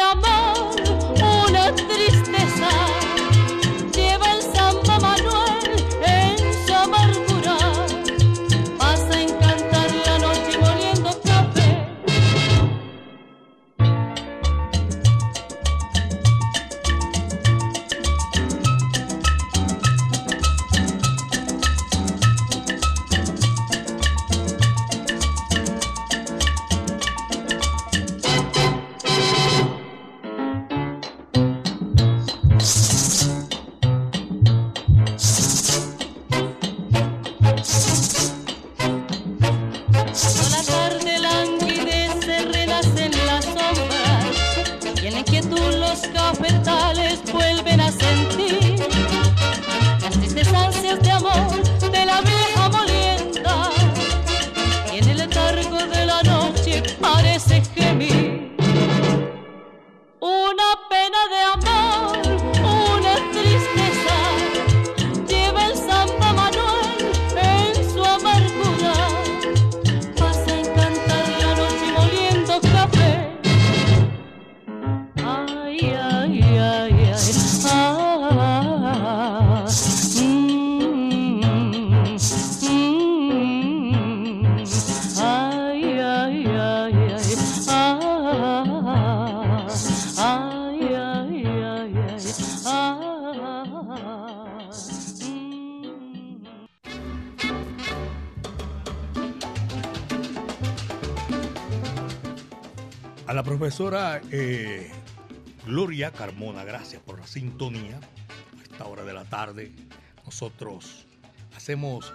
A 103.30 103.34
la 103.36 103.44
profesora 103.44 104.24
eh, 104.32 104.90
Gloria 105.68 106.10
Carmona, 106.10 106.64
gracias 106.64 107.00
por 107.04 107.20
la 107.20 107.28
sintonía. 107.28 108.00
A 108.58 108.64
esta 108.64 108.88
hora 108.88 109.04
de 109.04 109.14
la 109.14 109.24
tarde 109.24 109.72
nosotros 110.26 111.06
hacemos 111.56 112.12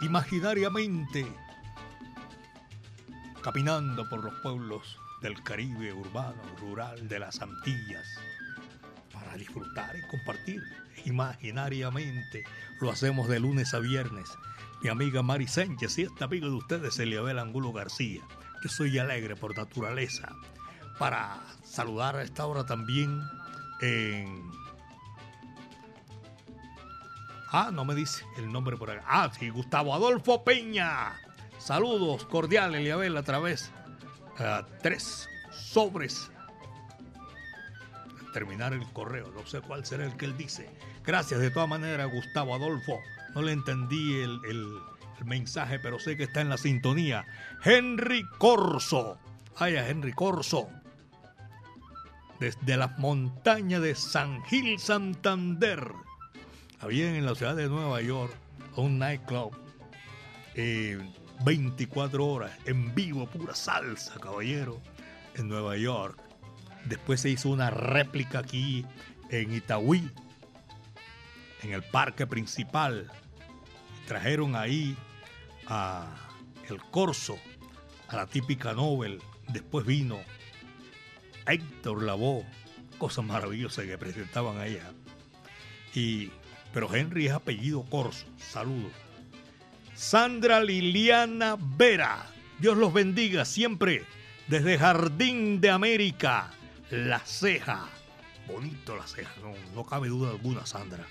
imaginariamente 0.00 1.26
caminando 3.42 4.08
por 4.08 4.24
los 4.24 4.32
pueblos 4.40 4.98
del 5.20 5.34
Caribe 5.42 5.92
urbano, 5.92 6.40
rural, 6.58 7.06
de 7.10 7.18
las 7.18 7.42
Antillas, 7.42 8.08
para 9.12 9.36
disfrutar 9.36 9.94
y 9.98 10.08
compartir 10.08 10.62
imaginariamente. 11.04 12.44
Lo 12.80 12.90
hacemos 12.90 13.28
de 13.28 13.38
lunes 13.38 13.74
a 13.74 13.80
viernes. 13.80 14.30
Mi 14.82 14.88
amiga 14.88 15.22
Mari 15.22 15.46
Sánchez 15.46 15.98
y 15.98 16.02
esta 16.04 16.24
amiga 16.24 16.46
de 16.46 16.54
ustedes, 16.54 16.98
Eliabel 16.98 17.38
Angulo 17.38 17.74
García. 17.74 18.22
Yo 18.62 18.68
soy 18.68 18.98
alegre 18.98 19.34
por 19.36 19.56
naturaleza. 19.56 20.28
Para 20.98 21.40
saludar 21.64 22.16
a 22.16 22.22
esta 22.22 22.46
hora 22.46 22.64
también 22.64 23.20
en... 23.80 24.50
Ah, 27.50 27.70
no 27.72 27.84
me 27.84 27.94
dice 27.94 28.24
el 28.38 28.50
nombre 28.50 28.76
por 28.76 28.90
acá. 28.90 29.04
Ah, 29.06 29.30
sí, 29.36 29.50
Gustavo 29.50 29.94
Adolfo 29.94 30.44
Peña. 30.44 31.14
Saludos 31.58 32.24
cordiales, 32.26 32.80
Eliabel, 32.80 33.16
a 33.16 33.22
través 33.22 33.70
a 34.38 34.64
3 34.82 35.28
sobres. 35.50 36.30
Terminar 38.32 38.72
el 38.72 38.86
correo, 38.92 39.30
no 39.32 39.46
sé 39.46 39.60
cuál 39.60 39.84
será 39.84 40.06
el 40.06 40.16
que 40.16 40.24
él 40.24 40.36
dice. 40.36 40.70
Gracias 41.04 41.40
de 41.40 41.50
todas 41.50 41.68
maneras, 41.68 42.10
Gustavo 42.10 42.54
Adolfo. 42.54 42.98
No 43.34 43.42
le 43.42 43.52
entendí 43.52 44.20
el 44.20 44.40
mensaje, 45.24 45.78
pero 45.78 45.98
sé 45.98 46.16
que 46.16 46.24
está 46.24 46.40
en 46.40 46.48
la 46.48 46.58
sintonía. 46.58 47.24
Henry 47.64 48.24
Corso. 48.38 49.18
Ay, 49.56 49.76
Henry 49.76 50.12
Corso. 50.12 50.68
Desde 52.40 52.76
las 52.76 52.98
montañas 52.98 53.82
de 53.82 53.94
San 53.94 54.42
Gil, 54.44 54.78
Santander. 54.78 55.92
Había 56.80 57.14
en 57.14 57.24
la 57.24 57.34
ciudad 57.34 57.54
de 57.54 57.68
Nueva 57.68 58.00
York 58.02 58.34
un 58.76 58.98
nightclub. 58.98 59.56
eh, 60.54 60.98
24 61.44 62.24
horas 62.24 62.52
en 62.66 62.94
vivo, 62.94 63.26
pura 63.26 63.54
salsa, 63.54 64.14
caballero, 64.20 64.80
en 65.34 65.48
Nueva 65.48 65.76
York. 65.76 66.18
Después 66.84 67.20
se 67.20 67.30
hizo 67.30 67.48
una 67.48 67.70
réplica 67.70 68.40
aquí 68.40 68.84
en 69.30 69.52
Itagüí, 69.54 70.08
en 71.62 71.72
el 71.72 71.82
parque 71.82 72.26
principal. 72.26 73.10
Trajeron 74.06 74.56
ahí 74.56 74.96
el 76.68 76.82
Corso, 76.90 77.38
a 78.08 78.16
la 78.16 78.26
típica 78.26 78.72
Nobel. 78.72 79.20
Después 79.48 79.84
vino 79.84 80.20
Héctor 81.46 82.02
Lavoe, 82.02 82.46
cosas 82.98 83.24
maravillosas 83.24 83.84
que 83.84 83.98
presentaban 83.98 84.58
allá. 84.58 84.92
Y, 85.94 86.30
pero 86.72 86.92
Henry 86.94 87.26
es 87.26 87.32
apellido 87.32 87.84
Corso. 87.84 88.26
Saludos. 88.38 88.92
Sandra 89.94 90.62
Liliana 90.62 91.56
Vera. 91.58 92.26
Dios 92.58 92.76
los 92.76 92.92
bendiga 92.92 93.44
siempre 93.44 94.04
desde 94.48 94.78
Jardín 94.78 95.60
de 95.60 95.70
América. 95.70 96.50
La 96.90 97.20
ceja. 97.20 97.88
Bonito 98.46 98.96
la 98.96 99.06
ceja, 99.06 99.32
no, 99.42 99.52
no 99.74 99.84
cabe 99.84 100.08
duda 100.08 100.30
alguna, 100.30 100.66
Sandra. 100.66 101.06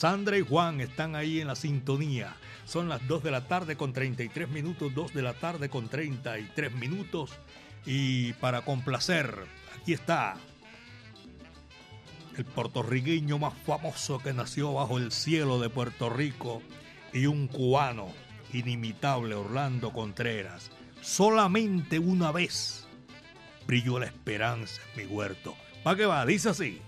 Sandra 0.00 0.38
y 0.38 0.40
Juan 0.40 0.80
están 0.80 1.14
ahí 1.14 1.42
en 1.42 1.48
la 1.48 1.54
sintonía. 1.54 2.34
Son 2.64 2.88
las 2.88 3.06
2 3.06 3.22
de 3.22 3.30
la 3.30 3.46
tarde 3.46 3.76
con 3.76 3.92
33 3.92 4.48
minutos, 4.48 4.94
2 4.94 5.12
de 5.12 5.20
la 5.20 5.34
tarde 5.34 5.68
con 5.68 5.90
33 5.90 6.72
minutos. 6.72 7.32
Y 7.84 8.32
para 8.34 8.62
complacer, 8.62 9.44
aquí 9.78 9.92
está 9.92 10.38
el 12.34 12.46
puertorriqueño 12.46 13.38
más 13.38 13.52
famoso 13.66 14.20
que 14.20 14.32
nació 14.32 14.72
bajo 14.72 14.96
el 14.96 15.12
cielo 15.12 15.60
de 15.60 15.68
Puerto 15.68 16.08
Rico 16.08 16.62
y 17.12 17.26
un 17.26 17.46
cubano 17.46 18.08
inimitable, 18.54 19.34
Orlando 19.34 19.92
Contreras. 19.92 20.70
Solamente 21.02 21.98
una 21.98 22.32
vez 22.32 22.88
brilló 23.66 23.98
la 23.98 24.06
esperanza 24.06 24.80
en 24.94 25.02
mi 25.02 25.14
huerto. 25.14 25.54
¿Para 25.84 25.98
qué 25.98 26.06
va? 26.06 26.24
Dice 26.24 26.48
así. 26.48 26.80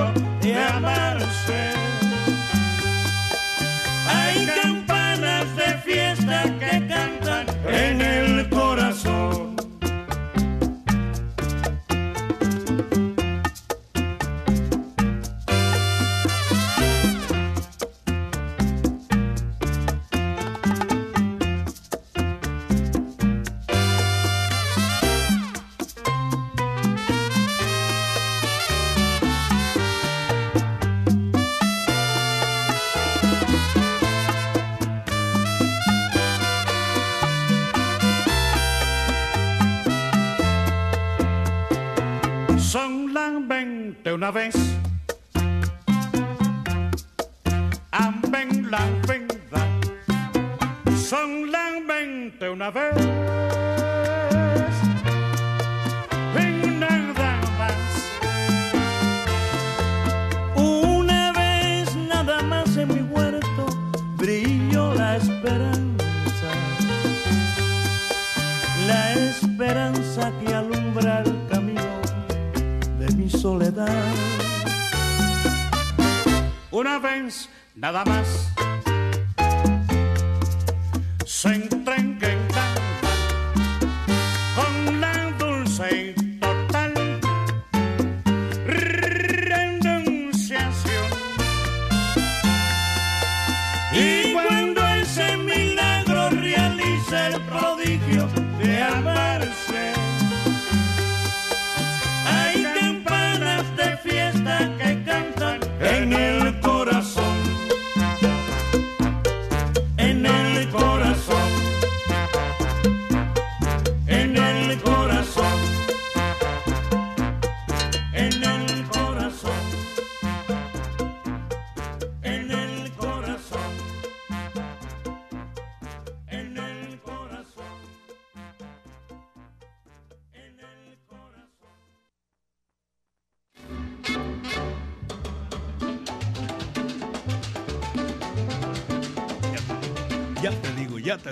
you. 0.00 0.29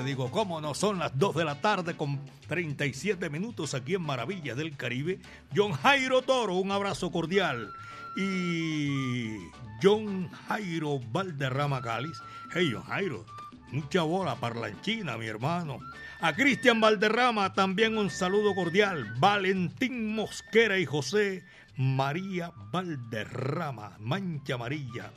Digo, 0.09 0.31
cómo 0.31 0.61
no 0.61 0.75
son 0.75 0.99
las 0.99 1.17
2 1.19 1.37
de 1.37 1.45
la 1.45 1.61
tarde 1.61 1.95
con 1.95 2.19
37 2.49 3.29
minutos 3.29 3.75
aquí 3.75 3.95
en 3.95 4.03
Maravillas 4.03 4.57
del 4.57 4.75
Caribe. 4.75 5.21
John 5.55 5.73
Jairo 5.73 6.23
Toro, 6.23 6.55
un 6.55 6.73
abrazo 6.73 7.13
cordial. 7.13 7.71
Y 8.17 9.37
John 9.83 10.31
Jairo 10.49 10.99
Valderrama 11.13 11.83
Cáliz. 11.83 12.19
Hey, 12.55 12.71
John 12.73 12.85
Jairo, 12.85 13.27
mucha 13.71 14.03
bola 14.03 14.35
parlanchina, 14.35 15.19
mi 15.19 15.27
hermano. 15.27 15.79
A 16.21 16.33
Cristian 16.33 16.81
Valderrama 16.81 17.53
también 17.53 17.99
un 17.99 18.09
saludo 18.09 18.55
cordial. 18.55 19.15
Valentín 19.19 20.15
Mosquera 20.15 20.79
y 20.79 20.87
José 20.87 21.45
María 21.77 22.51
Valderrama, 22.73 23.97
Mancha 24.01 24.55
Amarilla. 24.55 25.13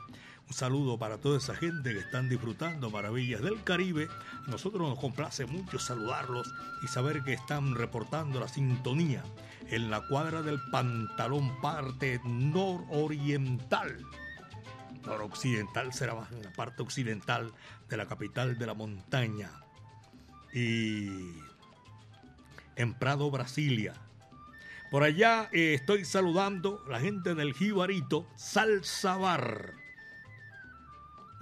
Saludo 0.51 0.97
para 0.97 1.17
toda 1.17 1.37
esa 1.37 1.55
gente 1.55 1.93
que 1.93 1.99
están 1.99 2.27
disfrutando 2.27 2.89
Maravillas 2.89 3.41
del 3.41 3.63
Caribe. 3.63 4.09
Nosotros 4.47 4.87
nos 4.87 4.99
complace 4.99 5.45
mucho 5.45 5.79
saludarlos 5.79 6.53
y 6.83 6.87
saber 6.87 7.23
que 7.23 7.33
están 7.33 7.73
reportando 7.75 8.39
la 8.39 8.49
sintonía 8.49 9.23
en 9.69 9.89
la 9.89 10.05
cuadra 10.07 10.41
del 10.41 10.59
pantalón 10.69 11.61
parte 11.61 12.19
nororiental. 12.25 14.05
Noroccidental 15.05 15.93
será 15.93 16.15
más 16.15 16.31
en 16.31 16.43
la 16.43 16.51
parte 16.51 16.83
occidental 16.83 17.53
de 17.89 17.97
la 17.97 18.05
capital 18.07 18.57
de 18.57 18.65
la 18.65 18.73
montaña. 18.73 19.49
Y 20.53 21.07
en 22.75 22.93
Prado, 22.99 23.31
Brasilia. 23.31 23.93
Por 24.91 25.03
allá 25.03 25.47
eh, 25.53 25.75
estoy 25.75 26.03
saludando 26.03 26.83
la 26.89 26.99
gente 26.99 27.35
del 27.35 27.53
Jibarito 27.53 28.27
Salsa 28.35 29.15
Bar 29.15 29.80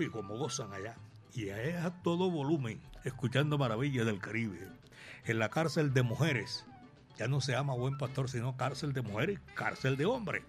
y 0.04 0.10
como 0.10 0.38
gozan 0.38 0.74
allá. 0.74 0.96
Y 1.34 1.50
es 1.50 1.76
a 1.84 1.92
todo 2.02 2.30
volumen, 2.30 2.82
escuchando 3.04 3.58
maravillas 3.58 4.06
del 4.06 4.20
Caribe. 4.20 4.68
En 5.26 5.40
la 5.40 5.50
cárcel 5.50 5.94
de 5.94 6.04
mujeres, 6.04 6.66
ya 7.18 7.28
no 7.28 7.42
se 7.42 7.52
llama 7.52 7.74
buen 7.74 7.98
pastor, 7.98 8.30
sino 8.30 8.58
cárcel 8.58 8.94
de 8.94 9.02
mujeres, 9.02 9.40
cárcel 9.54 9.98
de 9.98 10.06
hombres. 10.06 10.44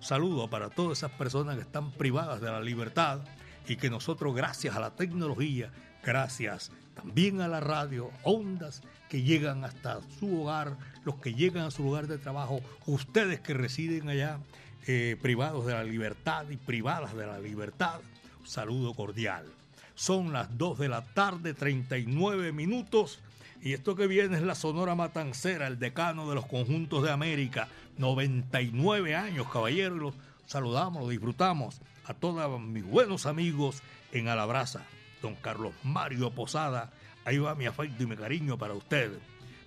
Saludo 0.00 0.50
para 0.50 0.70
todas 0.70 0.98
esas 0.98 1.12
personas 1.12 1.56
que 1.56 1.62
están 1.62 1.90
privadas 1.92 2.40
de 2.40 2.50
la 2.50 2.60
libertad 2.60 3.20
y 3.66 3.76
que 3.76 3.90
nosotros, 3.90 4.34
gracias 4.34 4.76
a 4.76 4.80
la 4.80 4.90
tecnología, 4.90 5.72
gracias 6.04 6.70
también 6.94 7.40
a 7.40 7.48
la 7.48 7.60
radio, 7.60 8.10
ondas 8.22 8.82
que 9.08 9.22
llegan 9.22 9.64
hasta 9.64 10.00
su 10.18 10.42
hogar, 10.42 10.76
los 11.04 11.16
que 11.16 11.34
llegan 11.34 11.66
a 11.66 11.70
su 11.70 11.82
lugar 11.82 12.06
de 12.06 12.18
trabajo, 12.18 12.60
ustedes 12.86 13.40
que 13.40 13.54
residen 13.54 14.08
allá 14.08 14.40
eh, 14.86 15.16
privados 15.20 15.66
de 15.66 15.74
la 15.74 15.84
libertad 15.84 16.48
y 16.50 16.56
privadas 16.56 17.14
de 17.14 17.26
la 17.26 17.38
libertad 17.38 18.00
saludo 18.46 18.94
cordial. 18.94 19.46
Son 19.94 20.32
las 20.32 20.56
2 20.56 20.78
de 20.78 20.88
la 20.88 21.02
tarde, 21.02 21.54
39 21.54 22.52
minutos. 22.52 23.20
Y 23.62 23.72
esto 23.72 23.96
que 23.96 24.06
viene 24.06 24.36
es 24.36 24.42
la 24.42 24.54
Sonora 24.54 24.94
Matancera, 24.94 25.66
el 25.66 25.78
decano 25.78 26.28
de 26.28 26.34
los 26.34 26.46
conjuntos 26.46 27.02
de 27.02 27.10
América. 27.10 27.68
99 27.98 29.16
años, 29.16 29.48
caballeros. 29.50 30.14
saludamos, 30.46 31.02
lo 31.02 31.08
disfrutamos 31.08 31.80
a 32.04 32.14
todos 32.14 32.60
mis 32.60 32.84
buenos 32.84 33.26
amigos 33.26 33.82
en 34.12 34.28
Alabraza. 34.28 34.82
Don 35.22 35.34
Carlos 35.34 35.72
Mario 35.82 36.30
Posada, 36.30 36.92
ahí 37.24 37.38
va 37.38 37.54
mi 37.54 37.66
afecto 37.66 38.02
y 38.02 38.06
mi 38.06 38.16
cariño 38.16 38.58
para 38.58 38.74
usted, 38.74 39.10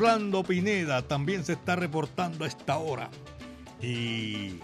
Orlando 0.00 0.42
Pineda 0.42 1.02
también 1.02 1.44
se 1.44 1.52
está 1.52 1.76
reportando 1.76 2.46
a 2.46 2.48
esta 2.48 2.78
hora. 2.78 3.10
Y 3.82 4.54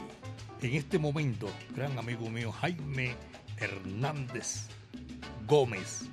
en 0.63 0.75
este 0.75 0.99
momento, 0.99 1.51
gran 1.75 1.99
amigo 1.99 2.31
mío 2.31 2.53
Jaime 2.53 3.15
Hernández 3.59 4.69
Gómez 5.47 6.09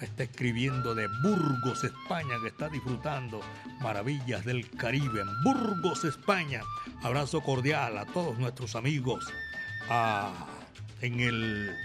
está 0.00 0.22
escribiendo 0.22 0.94
de 0.94 1.06
Burgos, 1.22 1.84
España, 1.84 2.36
que 2.40 2.48
está 2.48 2.70
disfrutando 2.70 3.42
maravillas 3.82 4.42
del 4.46 4.70
Caribe 4.70 5.20
en 5.20 5.42
Burgos, 5.44 6.04
España. 6.04 6.62
Abrazo 7.02 7.42
cordial 7.42 7.98
a 7.98 8.06
todos 8.06 8.38
nuestros 8.38 8.74
amigos 8.74 9.22
ah, 9.90 10.46
en 11.02 11.20
el 11.20 11.76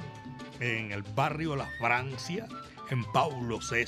en 0.59 0.91
el 0.91 1.01
barrio 1.03 1.55
La 1.55 1.67
Francia, 1.79 2.47
en 2.89 3.03
Paulo 3.11 3.59
VI, 3.59 3.85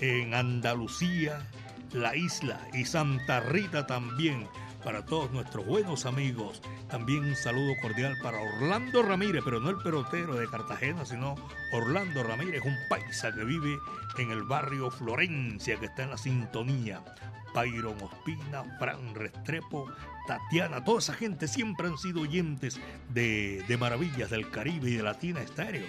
en 0.00 0.34
Andalucía, 0.34 1.46
la 1.92 2.16
isla 2.16 2.60
y 2.72 2.84
Santa 2.84 3.40
Rita 3.40 3.86
también 3.86 4.46
para 4.82 5.04
todos 5.04 5.30
nuestros 5.30 5.66
buenos 5.66 6.06
amigos. 6.06 6.60
También 6.88 7.24
un 7.24 7.36
saludo 7.36 7.74
cordial 7.80 8.16
para 8.22 8.40
Orlando 8.40 9.02
Ramírez, 9.02 9.42
pero 9.44 9.60
no 9.60 9.70
el 9.70 9.76
pelotero 9.76 10.34
de 10.34 10.48
Cartagena, 10.48 11.04
sino 11.04 11.34
Orlando 11.72 12.22
Ramírez, 12.22 12.62
un 12.64 12.76
paisa 12.88 13.32
que 13.32 13.44
vive 13.44 13.78
en 14.18 14.30
el 14.30 14.42
barrio 14.42 14.90
Florencia, 14.90 15.78
que 15.78 15.86
está 15.86 16.04
en 16.04 16.10
la 16.10 16.18
sintonía. 16.18 17.02
Byron 17.54 17.96
Ospina, 18.02 18.64
Fran 18.78 19.14
Restrepo, 19.14 19.90
Tatiana, 20.26 20.84
toda 20.84 21.00
esa 21.00 21.14
gente 21.14 21.48
siempre 21.48 21.88
han 21.88 21.98
sido 21.98 22.22
oyentes 22.22 22.80
de, 23.08 23.64
de 23.66 23.76
Maravillas 23.76 24.30
del 24.30 24.50
Caribe 24.50 24.90
y 24.90 24.96
de 24.96 25.02
Latina 25.02 25.42
Estéreo. 25.42 25.86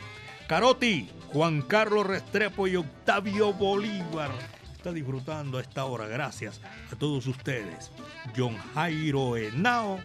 Caroti, 0.48 1.10
Juan 1.28 1.62
Carlos 1.62 2.08
Restrepo 2.08 2.68
y 2.68 2.76
Octavio 2.76 3.54
Bolívar 3.54 4.32
está 4.82 4.92
disfrutando 4.92 5.60
a 5.60 5.62
esta 5.62 5.86
hora. 5.86 6.08
Gracias 6.08 6.60
a 6.92 6.96
todos 6.96 7.28
ustedes. 7.28 7.92
John 8.36 8.58
Jairo 8.74 9.38
Henao 9.38 10.00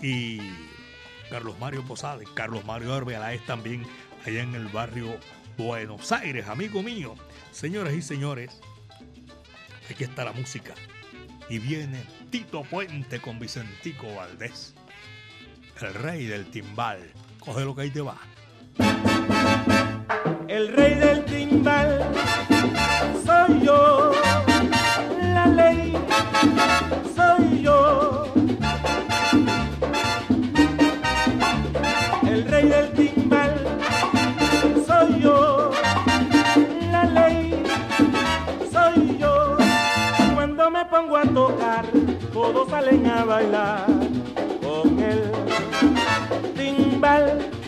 y 0.00 0.38
Carlos 1.28 1.58
Mario 1.58 1.84
Posade, 1.84 2.26
Carlos 2.32 2.64
Mario 2.64 2.94
Arbeláez 2.94 3.44
también 3.44 3.84
allá 4.24 4.42
en 4.42 4.54
el 4.54 4.68
barrio 4.68 5.18
Buenos 5.58 6.12
Aires, 6.12 6.46
amigo 6.46 6.80
mío. 6.80 7.16
Señoras 7.50 7.92
y 7.92 8.02
señores, 8.02 8.60
aquí 9.90 10.04
está 10.04 10.24
la 10.24 10.32
música. 10.32 10.74
Y 11.48 11.58
viene 11.58 12.00
Tito 12.30 12.62
Puente 12.62 13.20
con 13.20 13.40
Vicentico 13.40 14.14
Valdés, 14.14 14.74
el 15.80 15.92
rey 15.92 16.26
del 16.26 16.48
timbal. 16.52 17.00
Coge 17.40 17.64
lo 17.64 17.74
que 17.74 17.82
ahí 17.82 17.90
te 17.90 18.00
va. 18.00 18.16
El 20.46 20.68
rey 20.68 20.94
del 20.94 21.24
timbal 21.24 22.12
soy 23.24 23.64
yo, 23.64 23.99
soy 27.14 27.62
yo. 27.62 28.24
El 32.26 32.44
rey 32.46 32.68
del 32.68 32.92
timbal 32.92 33.54
soy 34.86 35.20
yo, 35.20 35.70
la 36.90 37.04
ley 37.04 37.62
soy 38.72 39.18
yo. 39.18 39.56
Cuando 40.34 40.70
me 40.70 40.84
pongo 40.86 41.16
a 41.18 41.24
tocar, 41.24 41.84
todos 42.32 42.68
salen 42.70 43.06
a 43.06 43.24
bailar 43.24 43.86
con 44.62 44.98
el 45.00 45.32
timbal. 46.56 47.59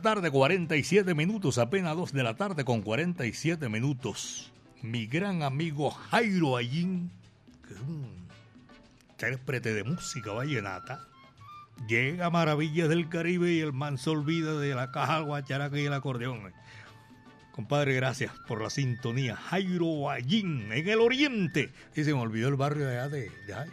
Tarde, 0.00 0.30
47 0.30 1.14
minutos, 1.14 1.58
apenas 1.58 1.96
2 1.96 2.12
de 2.12 2.22
la 2.22 2.34
tarde 2.34 2.64
con 2.64 2.82
47 2.82 3.68
minutos. 3.68 4.52
Mi 4.82 5.06
gran 5.06 5.42
amigo 5.42 5.90
Jairo 5.90 6.56
Allín, 6.56 7.10
que 7.66 7.74
es 7.74 7.80
un 7.80 8.28
intérprete 9.10 9.74
de 9.74 9.84
música 9.84 10.32
vallenata, 10.32 11.06
Llega 11.88 12.30
Maravillas 12.30 12.88
del 12.88 13.08
Caribe 13.08 13.52
y 13.52 13.60
el 13.60 13.72
man 13.72 13.96
se 13.98 14.10
olvida 14.10 14.58
de 14.58 14.74
la 14.74 14.92
caja 14.92 15.20
guacharaca 15.20 15.78
y 15.78 15.86
el 15.86 15.92
acordeón. 15.92 16.52
Compadre, 17.52 17.94
gracias 17.94 18.32
por 18.46 18.62
la 18.62 18.70
sintonía. 18.70 19.36
Jairo 19.36 19.86
Guayín, 19.86 20.70
en 20.72 20.88
el 20.88 21.00
oriente. 21.00 21.72
Y 21.96 22.04
se 22.04 22.14
me 22.14 22.20
olvidó 22.20 22.48
el 22.48 22.56
barrio 22.56 22.86
de 22.86 22.98
allá 22.98 23.08
de, 23.08 23.30
de. 23.46 23.70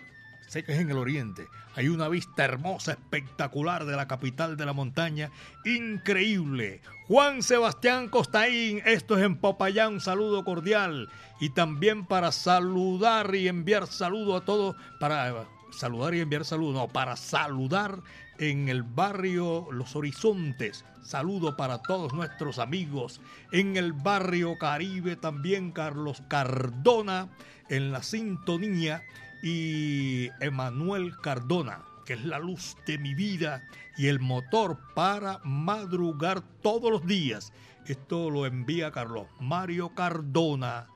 Sé 0.48 0.64
que 0.64 0.74
es 0.74 0.80
en 0.80 0.90
el 0.90 0.98
oriente. 0.98 1.46
Hay 1.78 1.90
una 1.90 2.08
vista 2.10 2.44
hermosa, 2.44 2.94
espectacular 2.94 3.86
de 3.86 3.96
la 3.96 4.08
capital 4.08 4.58
de 4.58 4.66
la 4.66 4.74
montaña. 4.74 5.30
Increíble. 5.64 6.82
Juan 7.08 7.44
Sebastián 7.44 8.10
Costaín, 8.10 8.82
esto 8.84 9.16
es 9.16 9.24
en 9.24 9.38
Popayán, 9.38 9.94
un 9.94 10.02
saludo 10.02 10.44
cordial. 10.44 11.08
Y 11.40 11.52
también 11.52 12.08
para 12.08 12.32
saludar 12.32 13.36
y 13.36 13.48
enviar 13.48 13.86
saludo 13.86 14.36
a 14.38 14.44
todos, 14.44 14.76
para 15.00 15.46
saludar 15.70 16.16
y 16.16 16.22
enviar 16.22 16.46
saludos, 16.46 16.74
no, 16.74 16.88
para 16.88 17.16
saludar 17.16 18.02
en 18.40 18.70
el 18.70 18.82
barrio 18.82 19.68
Los 19.72 19.96
Horizontes. 19.96 20.84
Saludo 21.04 21.56
para 21.56 21.84
todos 21.84 22.12
nuestros 22.12 22.58
amigos 22.58 23.22
en 23.52 23.78
el 23.78 23.94
barrio 23.94 24.58
Caribe, 24.58 25.16
también 25.16 25.72
Carlos 25.72 26.24
Cardona 26.28 27.30
en 27.70 27.92
la 27.92 28.02
sintonía 28.02 29.04
y 29.42 30.30
Emanuel 30.40 31.16
Cardona, 31.22 31.84
que 32.06 32.14
es 32.14 32.26
la 32.26 32.40
luz 32.40 32.76
de 32.86 32.98
mi 32.98 33.14
vida 33.14 33.64
y 33.98 34.08
el 34.08 34.20
motor 34.20 34.80
para 34.96 35.40
madrugar 35.44 36.42
todos 36.62 36.92
los 36.92 37.06
días. 37.06 37.54
Esto 37.86 38.30
lo 38.30 38.46
envía 38.46 38.92
Carlos 38.92 39.28
Mario 39.40 39.90
Cardona 39.96 40.88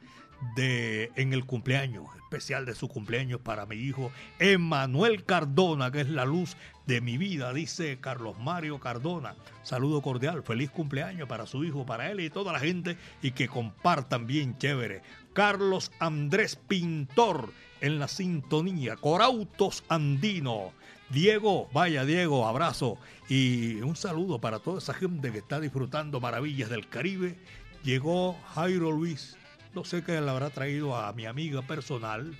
de 0.56 1.12
en 1.16 1.34
el 1.34 1.46
cumpleaños 1.46 2.06
especial 2.32 2.66
de 2.66 2.76
su 2.76 2.88
cumpleaños 2.88 3.42
para 3.42 3.66
mi 3.66 3.76
hijo 3.76 4.10
Emanuel 4.40 5.26
Cardona, 5.26 5.92
que 5.92 6.00
es 6.00 6.10
la 6.10 6.24
luz 6.24 6.56
de 6.88 7.02
mi 7.02 7.18
vida, 7.18 7.52
dice 7.52 8.00
Carlos 8.00 8.40
Mario 8.40 8.80
Cardona. 8.80 9.36
Saludo 9.64 10.02
cordial, 10.02 10.42
feliz 10.42 10.72
cumpleaños 10.72 11.28
para 11.28 11.46
su 11.46 11.66
hijo, 11.66 11.86
para 11.86 12.10
él 12.10 12.22
y 12.22 12.30
toda 12.30 12.54
la 12.54 12.60
gente 12.60 12.98
y 13.22 13.32
que 13.32 13.50
compartan 13.50 14.28
bien 14.28 14.58
chévere. 14.58 15.02
Carlos 15.34 15.92
Andrés 16.00 16.56
Pintor 16.56 17.52
en 17.80 18.00
la 18.00 18.08
sintonía, 18.08 18.96
Corautos 18.96 19.84
Andino. 19.90 20.74
Diego, 21.10 21.68
vaya 21.74 22.06
Diego, 22.06 22.48
abrazo 22.48 22.98
y 23.28 23.76
un 23.82 23.96
saludo 23.98 24.40
para 24.40 24.60
toda 24.60 24.78
esa 24.78 24.94
gente 24.94 25.32
que 25.32 25.40
está 25.40 25.60
disfrutando 25.60 26.22
maravillas 26.22 26.70
del 26.70 26.88
Caribe. 26.88 27.38
Llegó 27.84 28.38
Jairo 28.54 28.92
Luis 28.92 29.36
no 29.74 29.86
sé 29.86 30.04
qué 30.04 30.20
le 30.20 30.30
habrá 30.30 30.50
traído 30.50 30.96
a 30.96 31.14
mi 31.14 31.26
amiga 31.26 31.62
personal. 31.62 32.36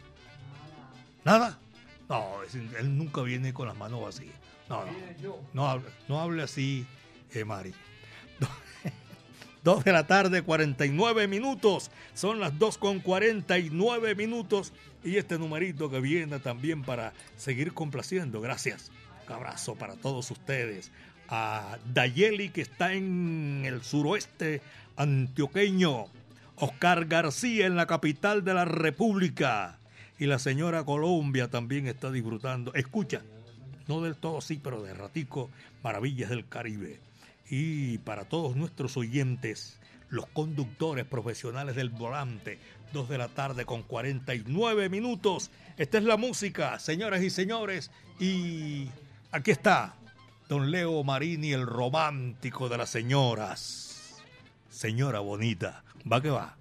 ¿Nada? 1.24 1.58
No, 2.10 2.26
él 2.78 2.98
nunca 2.98 3.22
viene 3.22 3.54
con 3.54 3.68
las 3.68 3.78
manos 3.78 4.02
vacías. 4.02 4.36
No, 4.68 4.84
no. 5.54 5.82
No, 6.08 6.20
hable, 6.20 6.44
así, 6.44 6.86
eh, 7.34 7.46
Mari. 7.46 7.74
Dos 9.64 9.84
de 9.84 9.92
la 9.92 10.08
tarde, 10.08 10.42
49 10.42 11.28
minutos. 11.28 11.92
Son 12.16 12.40
las 12.40 12.58
dos 12.58 12.78
con 12.78 13.00
49 13.00 14.16
minutos. 14.16 14.74
Y 15.04 15.18
este 15.18 15.38
numerito 15.38 15.90
que 15.90 16.00
viene 16.00 16.40
también 16.40 16.82
para 16.82 17.14
seguir 17.38 17.74
complaciendo. 17.74 18.42
Gracias. 18.42 18.92
Un 19.28 19.34
abrazo 19.34 19.76
para 19.76 19.96
todos 19.96 20.32
ustedes. 20.32 20.92
A 21.30 21.78
Dayeli, 21.94 22.50
que 22.50 22.62
está 22.62 22.94
en 22.94 23.64
el 23.66 23.84
suroeste 23.84 24.62
antioqueño. 24.96 26.06
Oscar 26.56 27.06
García 27.06 27.66
en 27.66 27.76
la 27.76 27.86
capital 27.86 28.44
de 28.44 28.54
la 28.56 28.66
República. 28.66 29.78
Y 30.18 30.26
la 30.26 30.40
señora 30.40 30.84
Colombia 30.84 31.50
también 31.50 31.88
está 31.88 32.12
disfrutando. 32.12 32.74
Escucha, 32.74 33.22
no 33.88 34.02
del 34.02 34.16
todo 34.16 34.42
sí, 34.42 34.60
pero 34.64 34.82
de 34.82 34.94
ratico, 34.94 35.50
Maravillas 35.84 36.30
del 36.30 36.48
Caribe. 36.48 37.00
Y 37.52 37.98
para 38.00 38.24
todos 38.24 38.56
nuestros 38.56 38.96
oyentes, 38.96 39.78
los 40.10 40.26
conductores 40.28 41.06
profesionales 41.06 41.76
del 41.76 41.90
volante, 41.90 42.60
2 42.94 43.10
de 43.10 43.18
la 43.18 43.28
tarde 43.28 43.66
con 43.66 43.84
49 43.84 44.88
minutos. 44.88 45.52
Esta 45.78 45.98
es 45.98 46.06
la 46.06 46.16
música, 46.16 46.80
señoras 46.80 47.22
y 47.22 47.30
señores. 47.30 47.92
Y 48.22 48.88
aquí 49.32 49.52
está 49.52 49.96
don 50.48 50.72
Leo 50.72 51.04
Marini, 51.04 51.52
el 51.52 51.68
romántico 51.68 52.70
de 52.70 52.78
las 52.78 52.90
señoras. 52.90 54.22
Señora 54.70 55.20
bonita. 55.20 55.84
Va 56.10 56.22
que 56.22 56.30
va. 56.30 56.61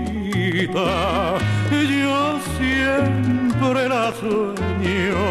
yo 2.01 2.39
siempre 2.57 3.87
la 3.87 4.11
sueño. 4.19 5.21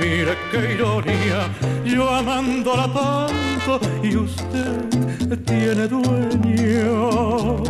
Mire 0.00 0.36
qué 0.50 0.74
ironía, 0.74 1.48
yo 1.84 2.08
amándola 2.10 2.86
tanto 2.92 3.80
y 4.02 4.16
usted 4.16 5.38
tiene 5.44 5.88
dueño. 5.88 7.62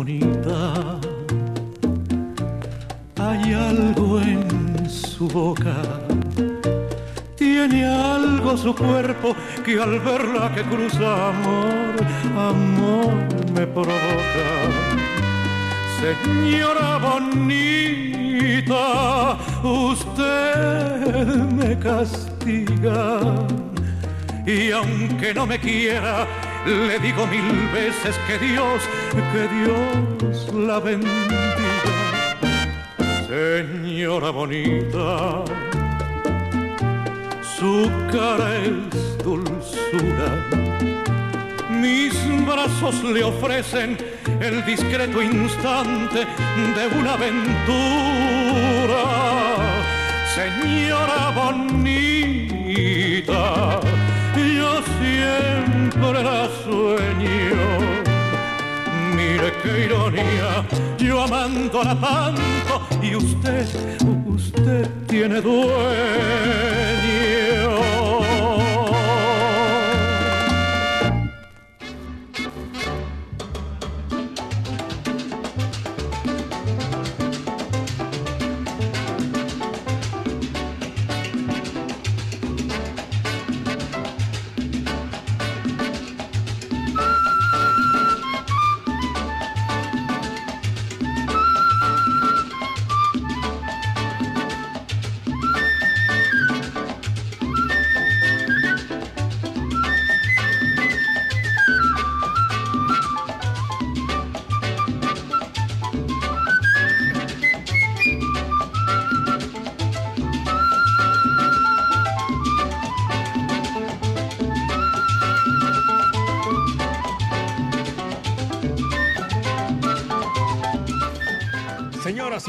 Bonita, 0.00 0.98
hay 3.18 3.52
algo 3.52 4.18
en 4.18 4.88
su 4.88 5.28
boca, 5.28 5.76
tiene 7.36 7.84
algo 7.84 8.56
su 8.56 8.74
cuerpo 8.74 9.36
que 9.62 9.78
al 9.78 10.00
verla 10.00 10.54
que 10.54 10.62
cruza 10.62 11.28
amor, 11.28 11.96
amor 12.34 13.12
me 13.52 13.66
provoca. 13.66 14.48
Señora 16.00 16.96
bonita, 16.96 18.76
usted 19.62 21.26
me 21.58 21.78
castiga. 21.78 23.20
Y 24.46 24.70
aunque 24.70 25.34
no 25.34 25.46
me 25.46 25.58
quiera, 25.58 26.26
le 26.66 26.98
digo 26.98 27.26
mil 27.26 27.68
veces 27.72 28.18
que 28.26 28.38
Dios, 28.38 28.82
que 29.32 29.48
Dios 29.58 30.54
la 30.54 30.78
bendiga. 30.78 31.10
Señora 33.28 34.30
bonita, 34.30 35.44
su 37.56 37.90
cara 38.10 38.56
es 38.56 39.18
dulzura. 39.24 40.30
Mis 41.70 42.14
brazos 42.46 43.02
le 43.04 43.24
ofrecen 43.24 43.96
el 44.40 44.64
discreto 44.64 45.22
instante 45.22 46.26
de 46.76 46.98
una 46.98 47.14
aventura. 47.14 48.50
señora 50.34 51.30
bonita, 51.34 52.49
ironía, 60.20 60.64
yo 60.98 61.22
amándola 61.22 61.94
tanto 62.00 62.86
y 63.02 63.16
usted, 63.16 63.66
usted 64.26 64.88
tiene 65.06 65.40
dueño. 65.40 67.09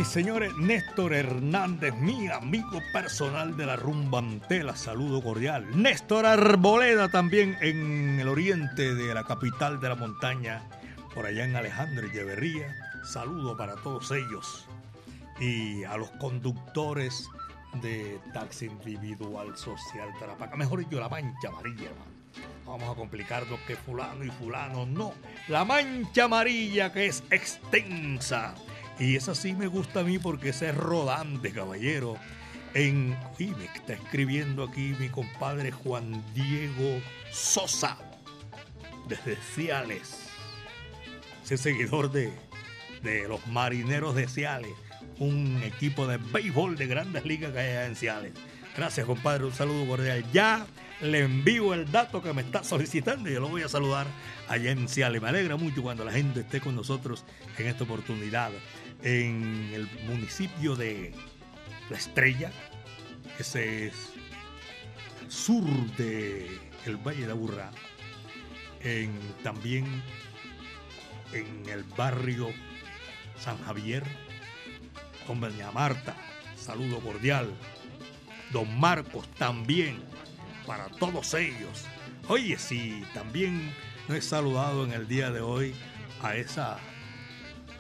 Y 0.02 0.04
señores, 0.04 0.56
Néstor 0.58 1.14
Hernández, 1.14 1.94
mi 1.96 2.28
amigo 2.28 2.82
personal 2.92 3.56
de 3.56 3.68
la 3.68 3.76
rumba 3.76 4.18
Antela, 4.18 4.76
saludo 4.76 5.22
cordial. 5.22 5.68
Néstor 5.80 6.26
Arboleda 6.26 7.10
también 7.10 7.56
en 7.62 8.20
el 8.20 8.28
oriente 8.28 8.96
de 8.96 9.14
la 9.14 9.24
capital 9.24 9.80
de 9.80 9.90
la 9.90 9.96
montaña, 9.96 10.64
por 11.14 11.28
allá 11.28 11.46
en 11.46 11.56
Alejandro. 11.56 12.08
Saludo 13.04 13.56
para 13.56 13.76
todos 13.76 14.10
ellos. 14.12 14.68
Y 15.40 15.84
a 15.84 15.98
los 15.98 16.10
conductores 16.12 17.28
de 17.84 18.20
taxi 18.34 18.66
individual 18.66 19.56
social 19.56 20.10
Tarapaca, 20.20 20.56
mejor 20.56 20.80
dicho, 20.80 21.00
la 21.00 21.10
mancha 21.10 21.50
amarilla, 21.50 21.90
hermano. 21.90 22.12
Vamos 22.66 22.90
a 22.90 22.96
complicarnos 22.96 23.60
que 23.68 23.76
fulano 23.76 24.24
y 24.24 24.30
fulano, 24.32 24.86
no. 24.88 25.14
La 25.48 25.64
mancha 25.64 26.24
amarilla 26.24 26.92
que 26.92 27.06
es 27.06 27.24
extensa. 27.30 28.56
Y 29.00 29.16
esa 29.16 29.36
sí 29.36 29.54
me 29.54 29.68
gusta 29.68 30.02
a 30.02 30.04
mí 30.04 30.20
porque 30.20 30.50
ese 30.50 30.70
es 30.70 30.76
rodante, 30.76 31.52
caballero. 31.52 32.18
En, 32.74 33.18
y 33.38 33.48
me 33.48 33.66
está 33.66 33.94
escribiendo 33.94 34.64
aquí 34.64 34.96
mi 35.00 35.10
compadre 35.10 35.72
Juan 35.72 36.24
Diego 36.34 37.02
Sosa, 37.32 37.98
desde 39.08 39.36
Ciales. 39.56 40.30
Ese 41.44 41.58
seguidor 41.58 42.12
de, 42.12 42.32
de 43.04 43.28
los 43.28 43.46
marineros 43.48 44.16
de 44.16 44.28
Ciales, 44.28 44.72
un 45.20 45.62
equipo 45.64 46.08
de 46.08 46.18
béisbol 46.18 46.78
de 46.78 46.88
grandes 46.88 47.26
ligas 47.26 47.52
que 47.52 47.60
hay 47.60 47.88
en 47.88 47.96
Ciales. 47.96 48.34
Gracias, 48.76 49.06
compadre. 49.06 49.46
Un 49.46 49.54
saludo 49.54 49.86
cordial. 49.86 50.24
Ya 50.32 50.66
le 51.02 51.20
envío 51.20 51.74
el 51.74 51.92
dato 51.92 52.22
que 52.22 52.34
me 52.34 52.42
está 52.42 52.64
solicitando 52.64 53.30
y 53.30 53.34
yo 53.34 53.40
lo 53.40 53.50
voy 53.50 53.64
a 53.64 53.68
saludar 53.68 54.08
allá 54.48 54.72
en 54.72 54.88
Ciales. 54.88 55.22
Me 55.22 55.30
alegra 55.30 55.58
mucho 55.58 55.82
cuando 55.82 56.06
la 56.06 56.12
gente 56.12 56.42
esté 56.42 56.62
con 56.62 56.76
nosotros 56.76 57.26
en 57.58 57.68
esta 57.68 57.84
oportunidad. 57.84 58.52
En 59.04 59.72
el 59.74 59.90
municipio 60.06 60.76
de 60.76 61.14
La 61.90 61.98
Estrella, 61.98 62.52
ese 63.40 63.88
es 63.88 64.14
sur 65.28 65.64
de 65.98 66.60
el 66.86 66.98
Valle 66.98 67.26
de 67.26 67.32
Aburrá. 67.32 67.72
En, 68.84 69.12
también 69.44 69.86
en 71.34 71.70
el 71.70 71.84
barrio 71.84 72.50
San 73.40 73.58
Javier, 73.64 74.04
con 75.26 75.40
Marta, 75.74 76.16
saludo 76.56 77.00
cordial. 77.00 77.52
Don 78.52 78.80
Marcos 78.80 79.28
también, 79.38 80.00
para 80.66 80.90
todos 80.90 81.34
ellos. 81.34 81.86
Oye, 82.28 82.58
sí, 82.58 83.04
también 83.14 83.74
no 84.08 84.16
he 84.16 84.22
saludado 84.22 84.84
en 84.84 84.92
el 84.92 85.08
día 85.08 85.32
de 85.32 85.42
hoy 85.42 85.74
a 86.22 86.36
esa, 86.36 86.78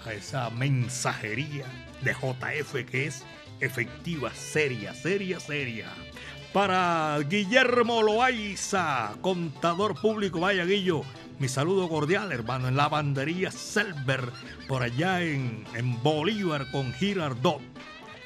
a 0.06 0.14
esa 0.14 0.50
mensajería 0.50 1.66
de 2.02 2.14
JF 2.14 2.90
que 2.90 3.08
es 3.08 3.24
efectiva, 3.60 4.34
seria, 4.34 4.94
seria, 4.94 5.40
seria. 5.40 5.88
Para 6.54 7.18
Guillermo 7.30 8.02
Loaiza, 8.02 9.14
contador 9.22 10.00
público, 10.02 10.40
vaya 10.42 10.66
Guillo, 10.66 11.04
mi 11.40 11.48
saludo 11.48 11.88
cordial, 11.88 12.32
hermano, 12.32 12.68
en 12.68 12.76
la 12.76 12.90
bandería 12.90 13.52
Selber, 13.52 14.32
por 14.68 14.84
allá 14.84 15.22
en, 15.22 15.66
en 15.76 16.02
Bolívar 16.04 16.70
con 16.72 16.94
Girardot. 16.94 17.62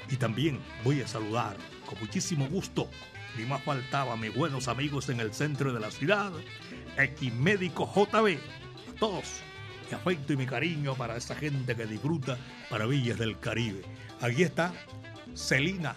Y 0.10 0.18
también 0.18 0.60
voy 0.84 1.02
a 1.02 1.08
saludar 1.08 1.56
con 1.86 2.00
muchísimo 2.00 2.48
gusto, 2.48 2.90
ni 3.38 3.46
más 3.46 3.64
faltaba, 3.64 4.16
mis 4.18 4.34
buenos 4.34 4.68
amigos 4.68 5.10
en 5.10 5.20
el 5.20 5.34
centro 5.34 5.74
de 5.74 5.80
la 5.80 5.92
ciudad, 5.92 6.32
Equimédico 6.98 7.92
JB, 7.94 8.38
a 8.38 9.00
todos, 9.00 9.42
mi 9.90 9.96
afecto 9.96 10.34
y 10.34 10.38
mi 10.38 10.46
cariño 10.46 10.96
para 10.96 11.18
esa 11.18 11.36
gente 11.36 11.76
que 11.76 11.86
disfruta 11.86 12.38
maravillas 12.72 13.18
del 13.18 13.40
Caribe. 13.40 13.82
Aquí 14.22 14.44
está 14.44 14.74
Celina, 15.36 15.96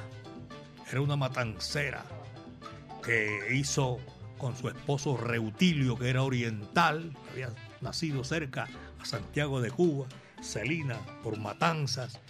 era 0.91 1.01
una 1.01 1.17
matancera 1.17 2.05
que 3.05 3.55
hizo 3.55 3.99
con 4.37 4.57
su 4.57 4.69
esposo 4.69 5.17
Reutilio, 5.17 5.97
que 5.99 6.11
era 6.11 6.23
oriental, 6.23 7.13
había 7.33 7.51
nacido 7.81 8.25
cerca 8.25 8.69
a 9.01 9.05
Santiago 9.05 9.61
de 9.61 9.71
Cuba, 9.71 10.07
Celina 10.43 10.99
por 11.23 11.39
matanzas, 11.39 12.21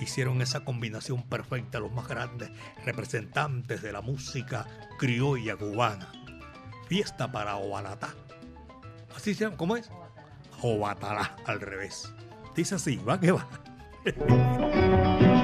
hicieron 0.00 0.42
esa 0.42 0.60
combinación 0.64 1.22
perfecta, 1.22 1.80
los 1.80 1.92
más 1.92 2.08
grandes 2.08 2.50
representantes 2.84 3.82
de 3.82 3.92
la 3.92 4.00
música 4.00 4.66
criolla 4.98 5.56
cubana. 5.56 6.12
Fiesta 6.88 7.30
para 7.30 7.56
Obalatá. 7.56 8.14
Así 9.14 9.34
se 9.34 9.44
llama, 9.44 9.56
¿cómo 9.56 9.76
es? 9.76 9.90
Obatalá, 10.62 11.36
al 11.44 11.60
revés. 11.60 12.12
Dice 12.54 12.74
así, 12.76 12.96
va 12.96 13.20
que 13.20 13.32
va. 13.32 13.46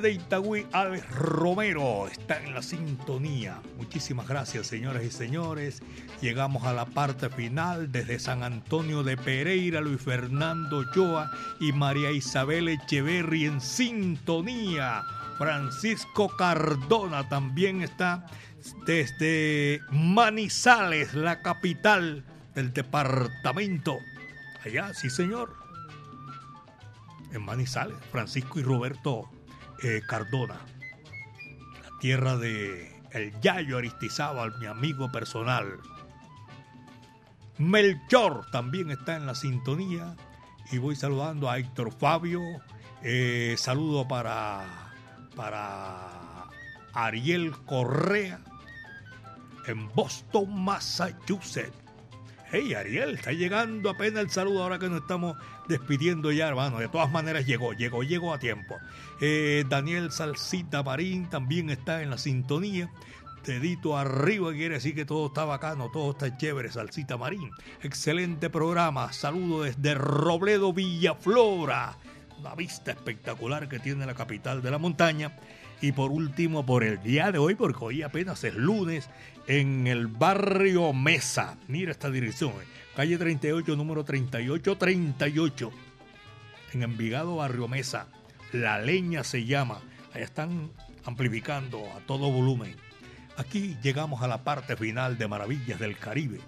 De 0.00 0.12
Itagüí, 0.12 0.66
Alex 0.72 1.10
Romero 1.10 2.08
está 2.08 2.42
en 2.42 2.54
la 2.54 2.62
sintonía. 2.62 3.60
Muchísimas 3.76 4.26
gracias, 4.26 4.66
señoras 4.66 5.04
y 5.04 5.10
señores. 5.10 5.82
Llegamos 6.22 6.64
a 6.64 6.72
la 6.72 6.86
parte 6.86 7.28
final 7.28 7.92
desde 7.92 8.18
San 8.18 8.42
Antonio 8.42 9.02
de 9.02 9.18
Pereira, 9.18 9.80
Luis 9.80 10.00
Fernando 10.00 10.78
Ochoa 10.78 11.30
y 11.60 11.72
María 11.72 12.10
Isabel 12.12 12.68
Echeverri 12.68 13.44
en 13.44 13.60
sintonía. 13.60 15.02
Francisco 15.36 16.28
Cardona 16.36 17.28
también 17.28 17.82
está 17.82 18.26
desde 18.86 19.80
Manizales, 19.90 21.12
la 21.12 21.42
capital 21.42 22.24
del 22.54 22.72
departamento. 22.72 23.98
Allá, 24.64 24.94
sí, 24.94 25.10
señor 25.10 25.60
en 27.32 27.42
Manizales, 27.44 27.96
Francisco 28.10 28.58
y 28.58 28.62
Roberto 28.62 29.30
eh, 29.82 30.02
Cardona, 30.06 30.60
la 31.82 31.98
tierra 32.00 32.36
de 32.36 33.00
el 33.12 33.38
Yayo 33.40 33.78
Aristizábal, 33.78 34.58
mi 34.58 34.66
amigo 34.66 35.10
personal. 35.10 35.78
Melchor 37.58 38.46
también 38.50 38.90
está 38.90 39.16
en 39.16 39.26
la 39.26 39.34
sintonía 39.34 40.16
y 40.72 40.78
voy 40.78 40.96
saludando 40.96 41.50
a 41.50 41.58
Héctor 41.58 41.92
Fabio, 41.92 42.40
eh, 43.02 43.54
saludo 43.58 44.06
para, 44.06 44.92
para 45.34 46.48
Ariel 46.92 47.52
Correa 47.66 48.40
en 49.66 49.88
Boston, 49.94 50.62
Massachusetts. 50.62 51.76
Hey 52.52 52.74
Ariel, 52.74 53.14
está 53.14 53.30
llegando 53.30 53.90
apenas 53.90 54.24
el 54.24 54.30
saludo 54.30 54.64
ahora 54.64 54.80
que 54.80 54.88
nos 54.88 55.02
estamos 55.02 55.36
despidiendo 55.68 56.32
ya, 56.32 56.48
hermano. 56.48 56.80
De 56.80 56.88
todas 56.88 57.08
maneras 57.08 57.46
llegó, 57.46 57.74
llegó, 57.74 58.02
llegó 58.02 58.34
a 58.34 58.40
tiempo. 58.40 58.76
Eh, 59.20 59.64
Daniel 59.68 60.10
Salsita 60.10 60.82
Marín 60.82 61.30
también 61.30 61.70
está 61.70 62.02
en 62.02 62.10
la 62.10 62.18
sintonía. 62.18 62.90
Dedito 63.46 63.96
arriba 63.96 64.52
quiere 64.52 64.74
decir 64.74 64.96
que 64.96 65.04
todo 65.04 65.28
está 65.28 65.44
bacano, 65.44 65.92
todo 65.92 66.10
está 66.10 66.36
chévere, 66.36 66.72
Salsita 66.72 67.16
Marín. 67.16 67.52
Excelente 67.84 68.50
programa. 68.50 69.12
Saludo 69.12 69.62
desde 69.62 69.94
Robledo 69.94 70.72
Villaflora. 70.72 71.98
Una 72.40 72.56
vista 72.56 72.90
espectacular 72.90 73.68
que 73.68 73.78
tiene 73.78 74.06
la 74.06 74.14
capital 74.14 74.60
de 74.60 74.72
la 74.72 74.78
montaña. 74.78 75.36
Y 75.80 75.92
por 75.92 76.10
último, 76.10 76.66
por 76.66 76.84
el 76.84 77.02
día 77.02 77.32
de 77.32 77.38
hoy, 77.38 77.54
porque 77.54 77.84
hoy 77.84 78.02
apenas 78.02 78.44
es 78.44 78.54
lunes, 78.54 79.08
en 79.46 79.86
el 79.86 80.06
barrio 80.06 80.92
Mesa. 80.92 81.56
Mira 81.68 81.90
esta 81.90 82.10
dirección, 82.10 82.50
eh. 82.50 82.66
calle 82.94 83.16
38, 83.16 83.76
número 83.76 84.04
3838, 84.04 85.72
en 86.74 86.82
Envigado, 86.82 87.36
barrio 87.36 87.66
Mesa. 87.66 88.06
La 88.52 88.78
leña 88.78 89.24
se 89.24 89.44
llama. 89.44 89.80
Ahí 90.12 90.22
están 90.22 90.70
amplificando 91.04 91.82
a 91.96 92.00
todo 92.00 92.30
volumen. 92.30 92.76
Aquí 93.36 93.76
llegamos 93.82 94.22
a 94.22 94.28
la 94.28 94.44
parte 94.44 94.76
final 94.76 95.16
de 95.16 95.28
Maravillas 95.28 95.80
del 95.80 95.96
Caribe, 95.96 96.40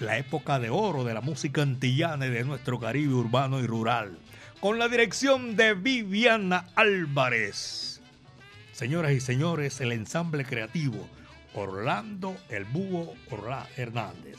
la 0.00 0.18
época 0.18 0.58
de 0.58 0.68
oro 0.68 1.04
de 1.04 1.14
la 1.14 1.20
música 1.20 1.62
antillana 1.62 2.26
y 2.26 2.30
de 2.30 2.44
nuestro 2.44 2.80
Caribe 2.80 3.14
urbano 3.14 3.60
y 3.60 3.66
rural, 3.66 4.18
con 4.60 4.78
la 4.78 4.88
dirección 4.88 5.54
de 5.54 5.74
Viviana 5.74 6.66
Álvarez. 6.74 7.89
Señoras 8.80 9.12
y 9.12 9.20
señores, 9.20 9.78
el 9.82 9.92
ensamble 9.92 10.46
creativo 10.46 11.06
Orlando 11.52 12.34
El 12.48 12.64
Búho 12.64 13.12
Orlá 13.30 13.68
Hernández, 13.76 14.38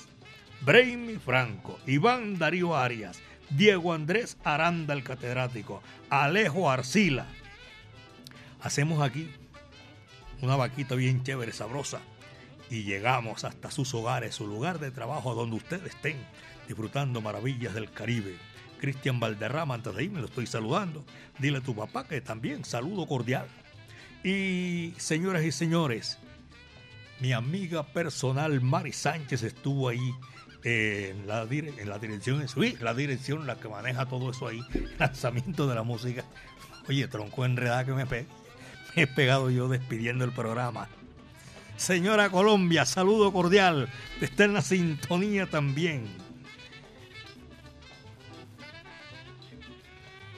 Brainy 0.62 1.18
Franco, 1.18 1.78
Iván 1.86 2.40
Darío 2.40 2.76
Arias, 2.76 3.20
Diego 3.52 3.94
Andrés 3.94 4.38
Aranda 4.44 4.96
el 4.96 5.04
catedrático, 5.04 5.84
Alejo 6.10 6.72
Arcila. 6.72 7.28
Hacemos 8.62 9.04
aquí 9.04 9.30
una 10.42 10.56
vaquita 10.56 10.96
bien 10.96 11.22
chévere, 11.22 11.52
sabrosa, 11.52 12.02
y 12.68 12.82
llegamos 12.82 13.44
hasta 13.44 13.70
sus 13.70 13.94
hogares, 13.94 14.34
su 14.34 14.48
lugar 14.48 14.80
de 14.80 14.90
trabajo, 14.90 15.36
donde 15.36 15.58
ustedes 15.58 15.94
estén 15.94 16.18
disfrutando 16.68 17.22
maravillas 17.22 17.76
del 17.76 17.92
Caribe. 17.92 18.38
Cristian 18.80 19.20
Valderrama, 19.20 19.76
antes 19.76 19.94
de 19.94 20.04
irme 20.04 20.20
lo 20.20 20.26
estoy 20.26 20.48
saludando. 20.48 21.06
Dile 21.38 21.60
a 21.60 21.62
tu 21.62 21.76
papá 21.76 22.08
que 22.08 22.22
también 22.22 22.66
saludo 22.66 23.06
cordial. 23.06 23.48
Y 24.24 24.94
señoras 24.98 25.44
y 25.44 25.52
señores, 25.52 26.20
mi 27.20 27.34
amiga 27.34 27.84
personal 27.84 28.62
Mari 28.62 28.94
Sánchez 28.94 29.42
estuvo 29.42 29.90
ahí 29.90 30.14
en 30.64 31.28
la, 31.28 31.48
dirección, 31.48 32.48
sí, 32.48 32.78
la 32.80 32.94
dirección, 32.94 33.48
la 33.48 33.56
que 33.56 33.68
maneja 33.68 34.06
todo 34.06 34.30
eso 34.30 34.48
ahí, 34.48 34.62
lanzamiento 35.00 35.68
de 35.68 35.74
la 35.74 35.82
música. 35.82 36.24
Oye, 36.88 37.08
tronco 37.08 37.46
enredada 37.46 37.84
que 37.84 37.94
me, 37.94 38.06
me 38.06 38.28
he 38.96 39.08
pegado 39.08 39.50
yo 39.50 39.68
despidiendo 39.68 40.24
el 40.24 40.32
programa. 40.32 40.88
Señora 41.78 42.30
Colombia, 42.30 42.86
saludo 42.86 43.34
cordial. 43.34 43.90
Está 44.20 44.44
en 44.44 44.54
la 44.54 44.62
sintonía 44.62 45.48
también. 45.48 46.06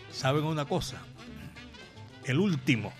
¿Saben 0.09 0.45
una 0.45 0.63
cosa? 0.63 1.01
El 2.23 2.39
último 2.39 2.93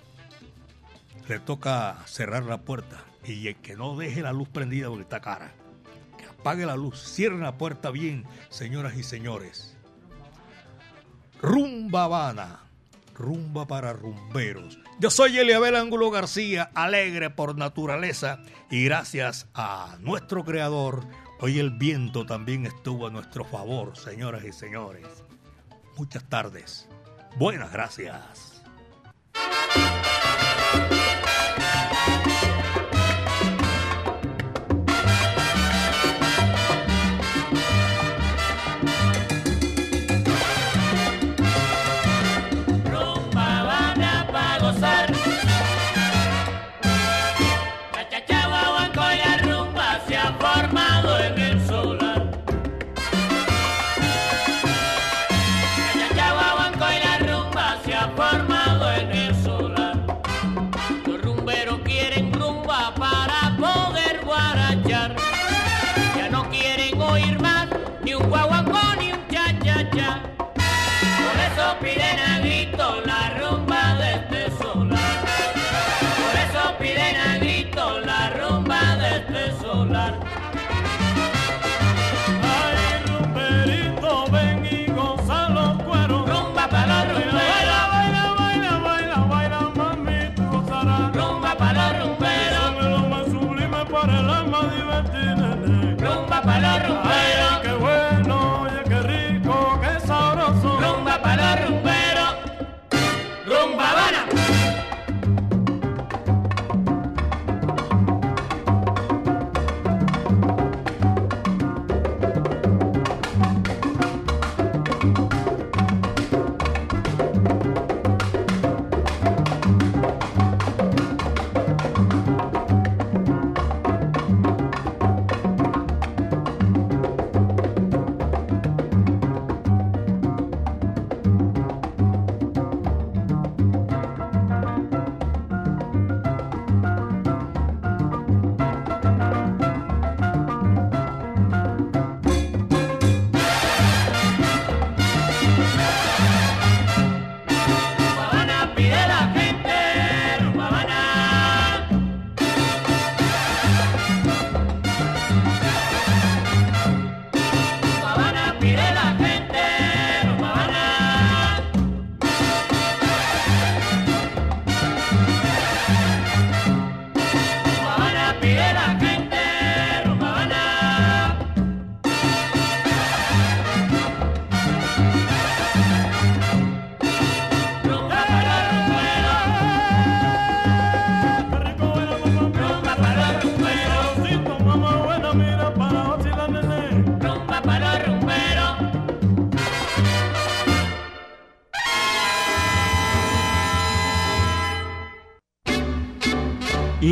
le 1.28 1.40
toca 1.40 1.98
cerrar 2.06 2.44
la 2.44 2.62
puerta 2.62 3.04
y 3.26 3.54
que 3.56 3.76
no 3.76 3.96
deje 3.96 4.22
la 4.22 4.34
luz 4.34 4.50
prendida 4.50 4.90
porque 4.90 5.04
está 5.04 5.22
cara, 5.22 5.54
que 6.18 6.26
apague 6.26 6.66
la 6.66 6.76
luz, 6.76 7.02
cierren 7.02 7.42
la 7.42 7.58
puerta 7.58 7.92
bien, 7.92 8.26
señoras 8.50 8.96
y 8.96 9.04
señores. 9.04 9.78
Rumba 11.42 12.06
Habana, 12.06 12.60
rumba 13.14 13.66
para 13.68 13.94
rumberos. 13.94 14.80
Yo 15.00 15.10
soy 15.10 15.38
Eliabel 15.38 15.76
Ángulo 15.76 16.12
García, 16.12 16.72
alegre 16.74 17.30
por 17.30 17.58
naturaleza 17.58 18.40
y 18.70 18.86
gracias 18.86 19.48
a 19.54 19.98
nuestro 20.00 20.44
creador, 20.44 21.06
hoy 21.40 21.60
el 21.60 21.72
viento 21.72 22.26
también 22.26 22.66
estuvo 22.66 23.08
a 23.08 23.12
nuestro 23.12 23.46
favor, 23.46 23.98
señoras 23.98 24.44
y 24.46 24.52
señores. 24.52 25.08
Muchas 25.98 26.24
tardes. 26.28 26.88
Buenas 27.38 27.72
gracias. 27.72 28.53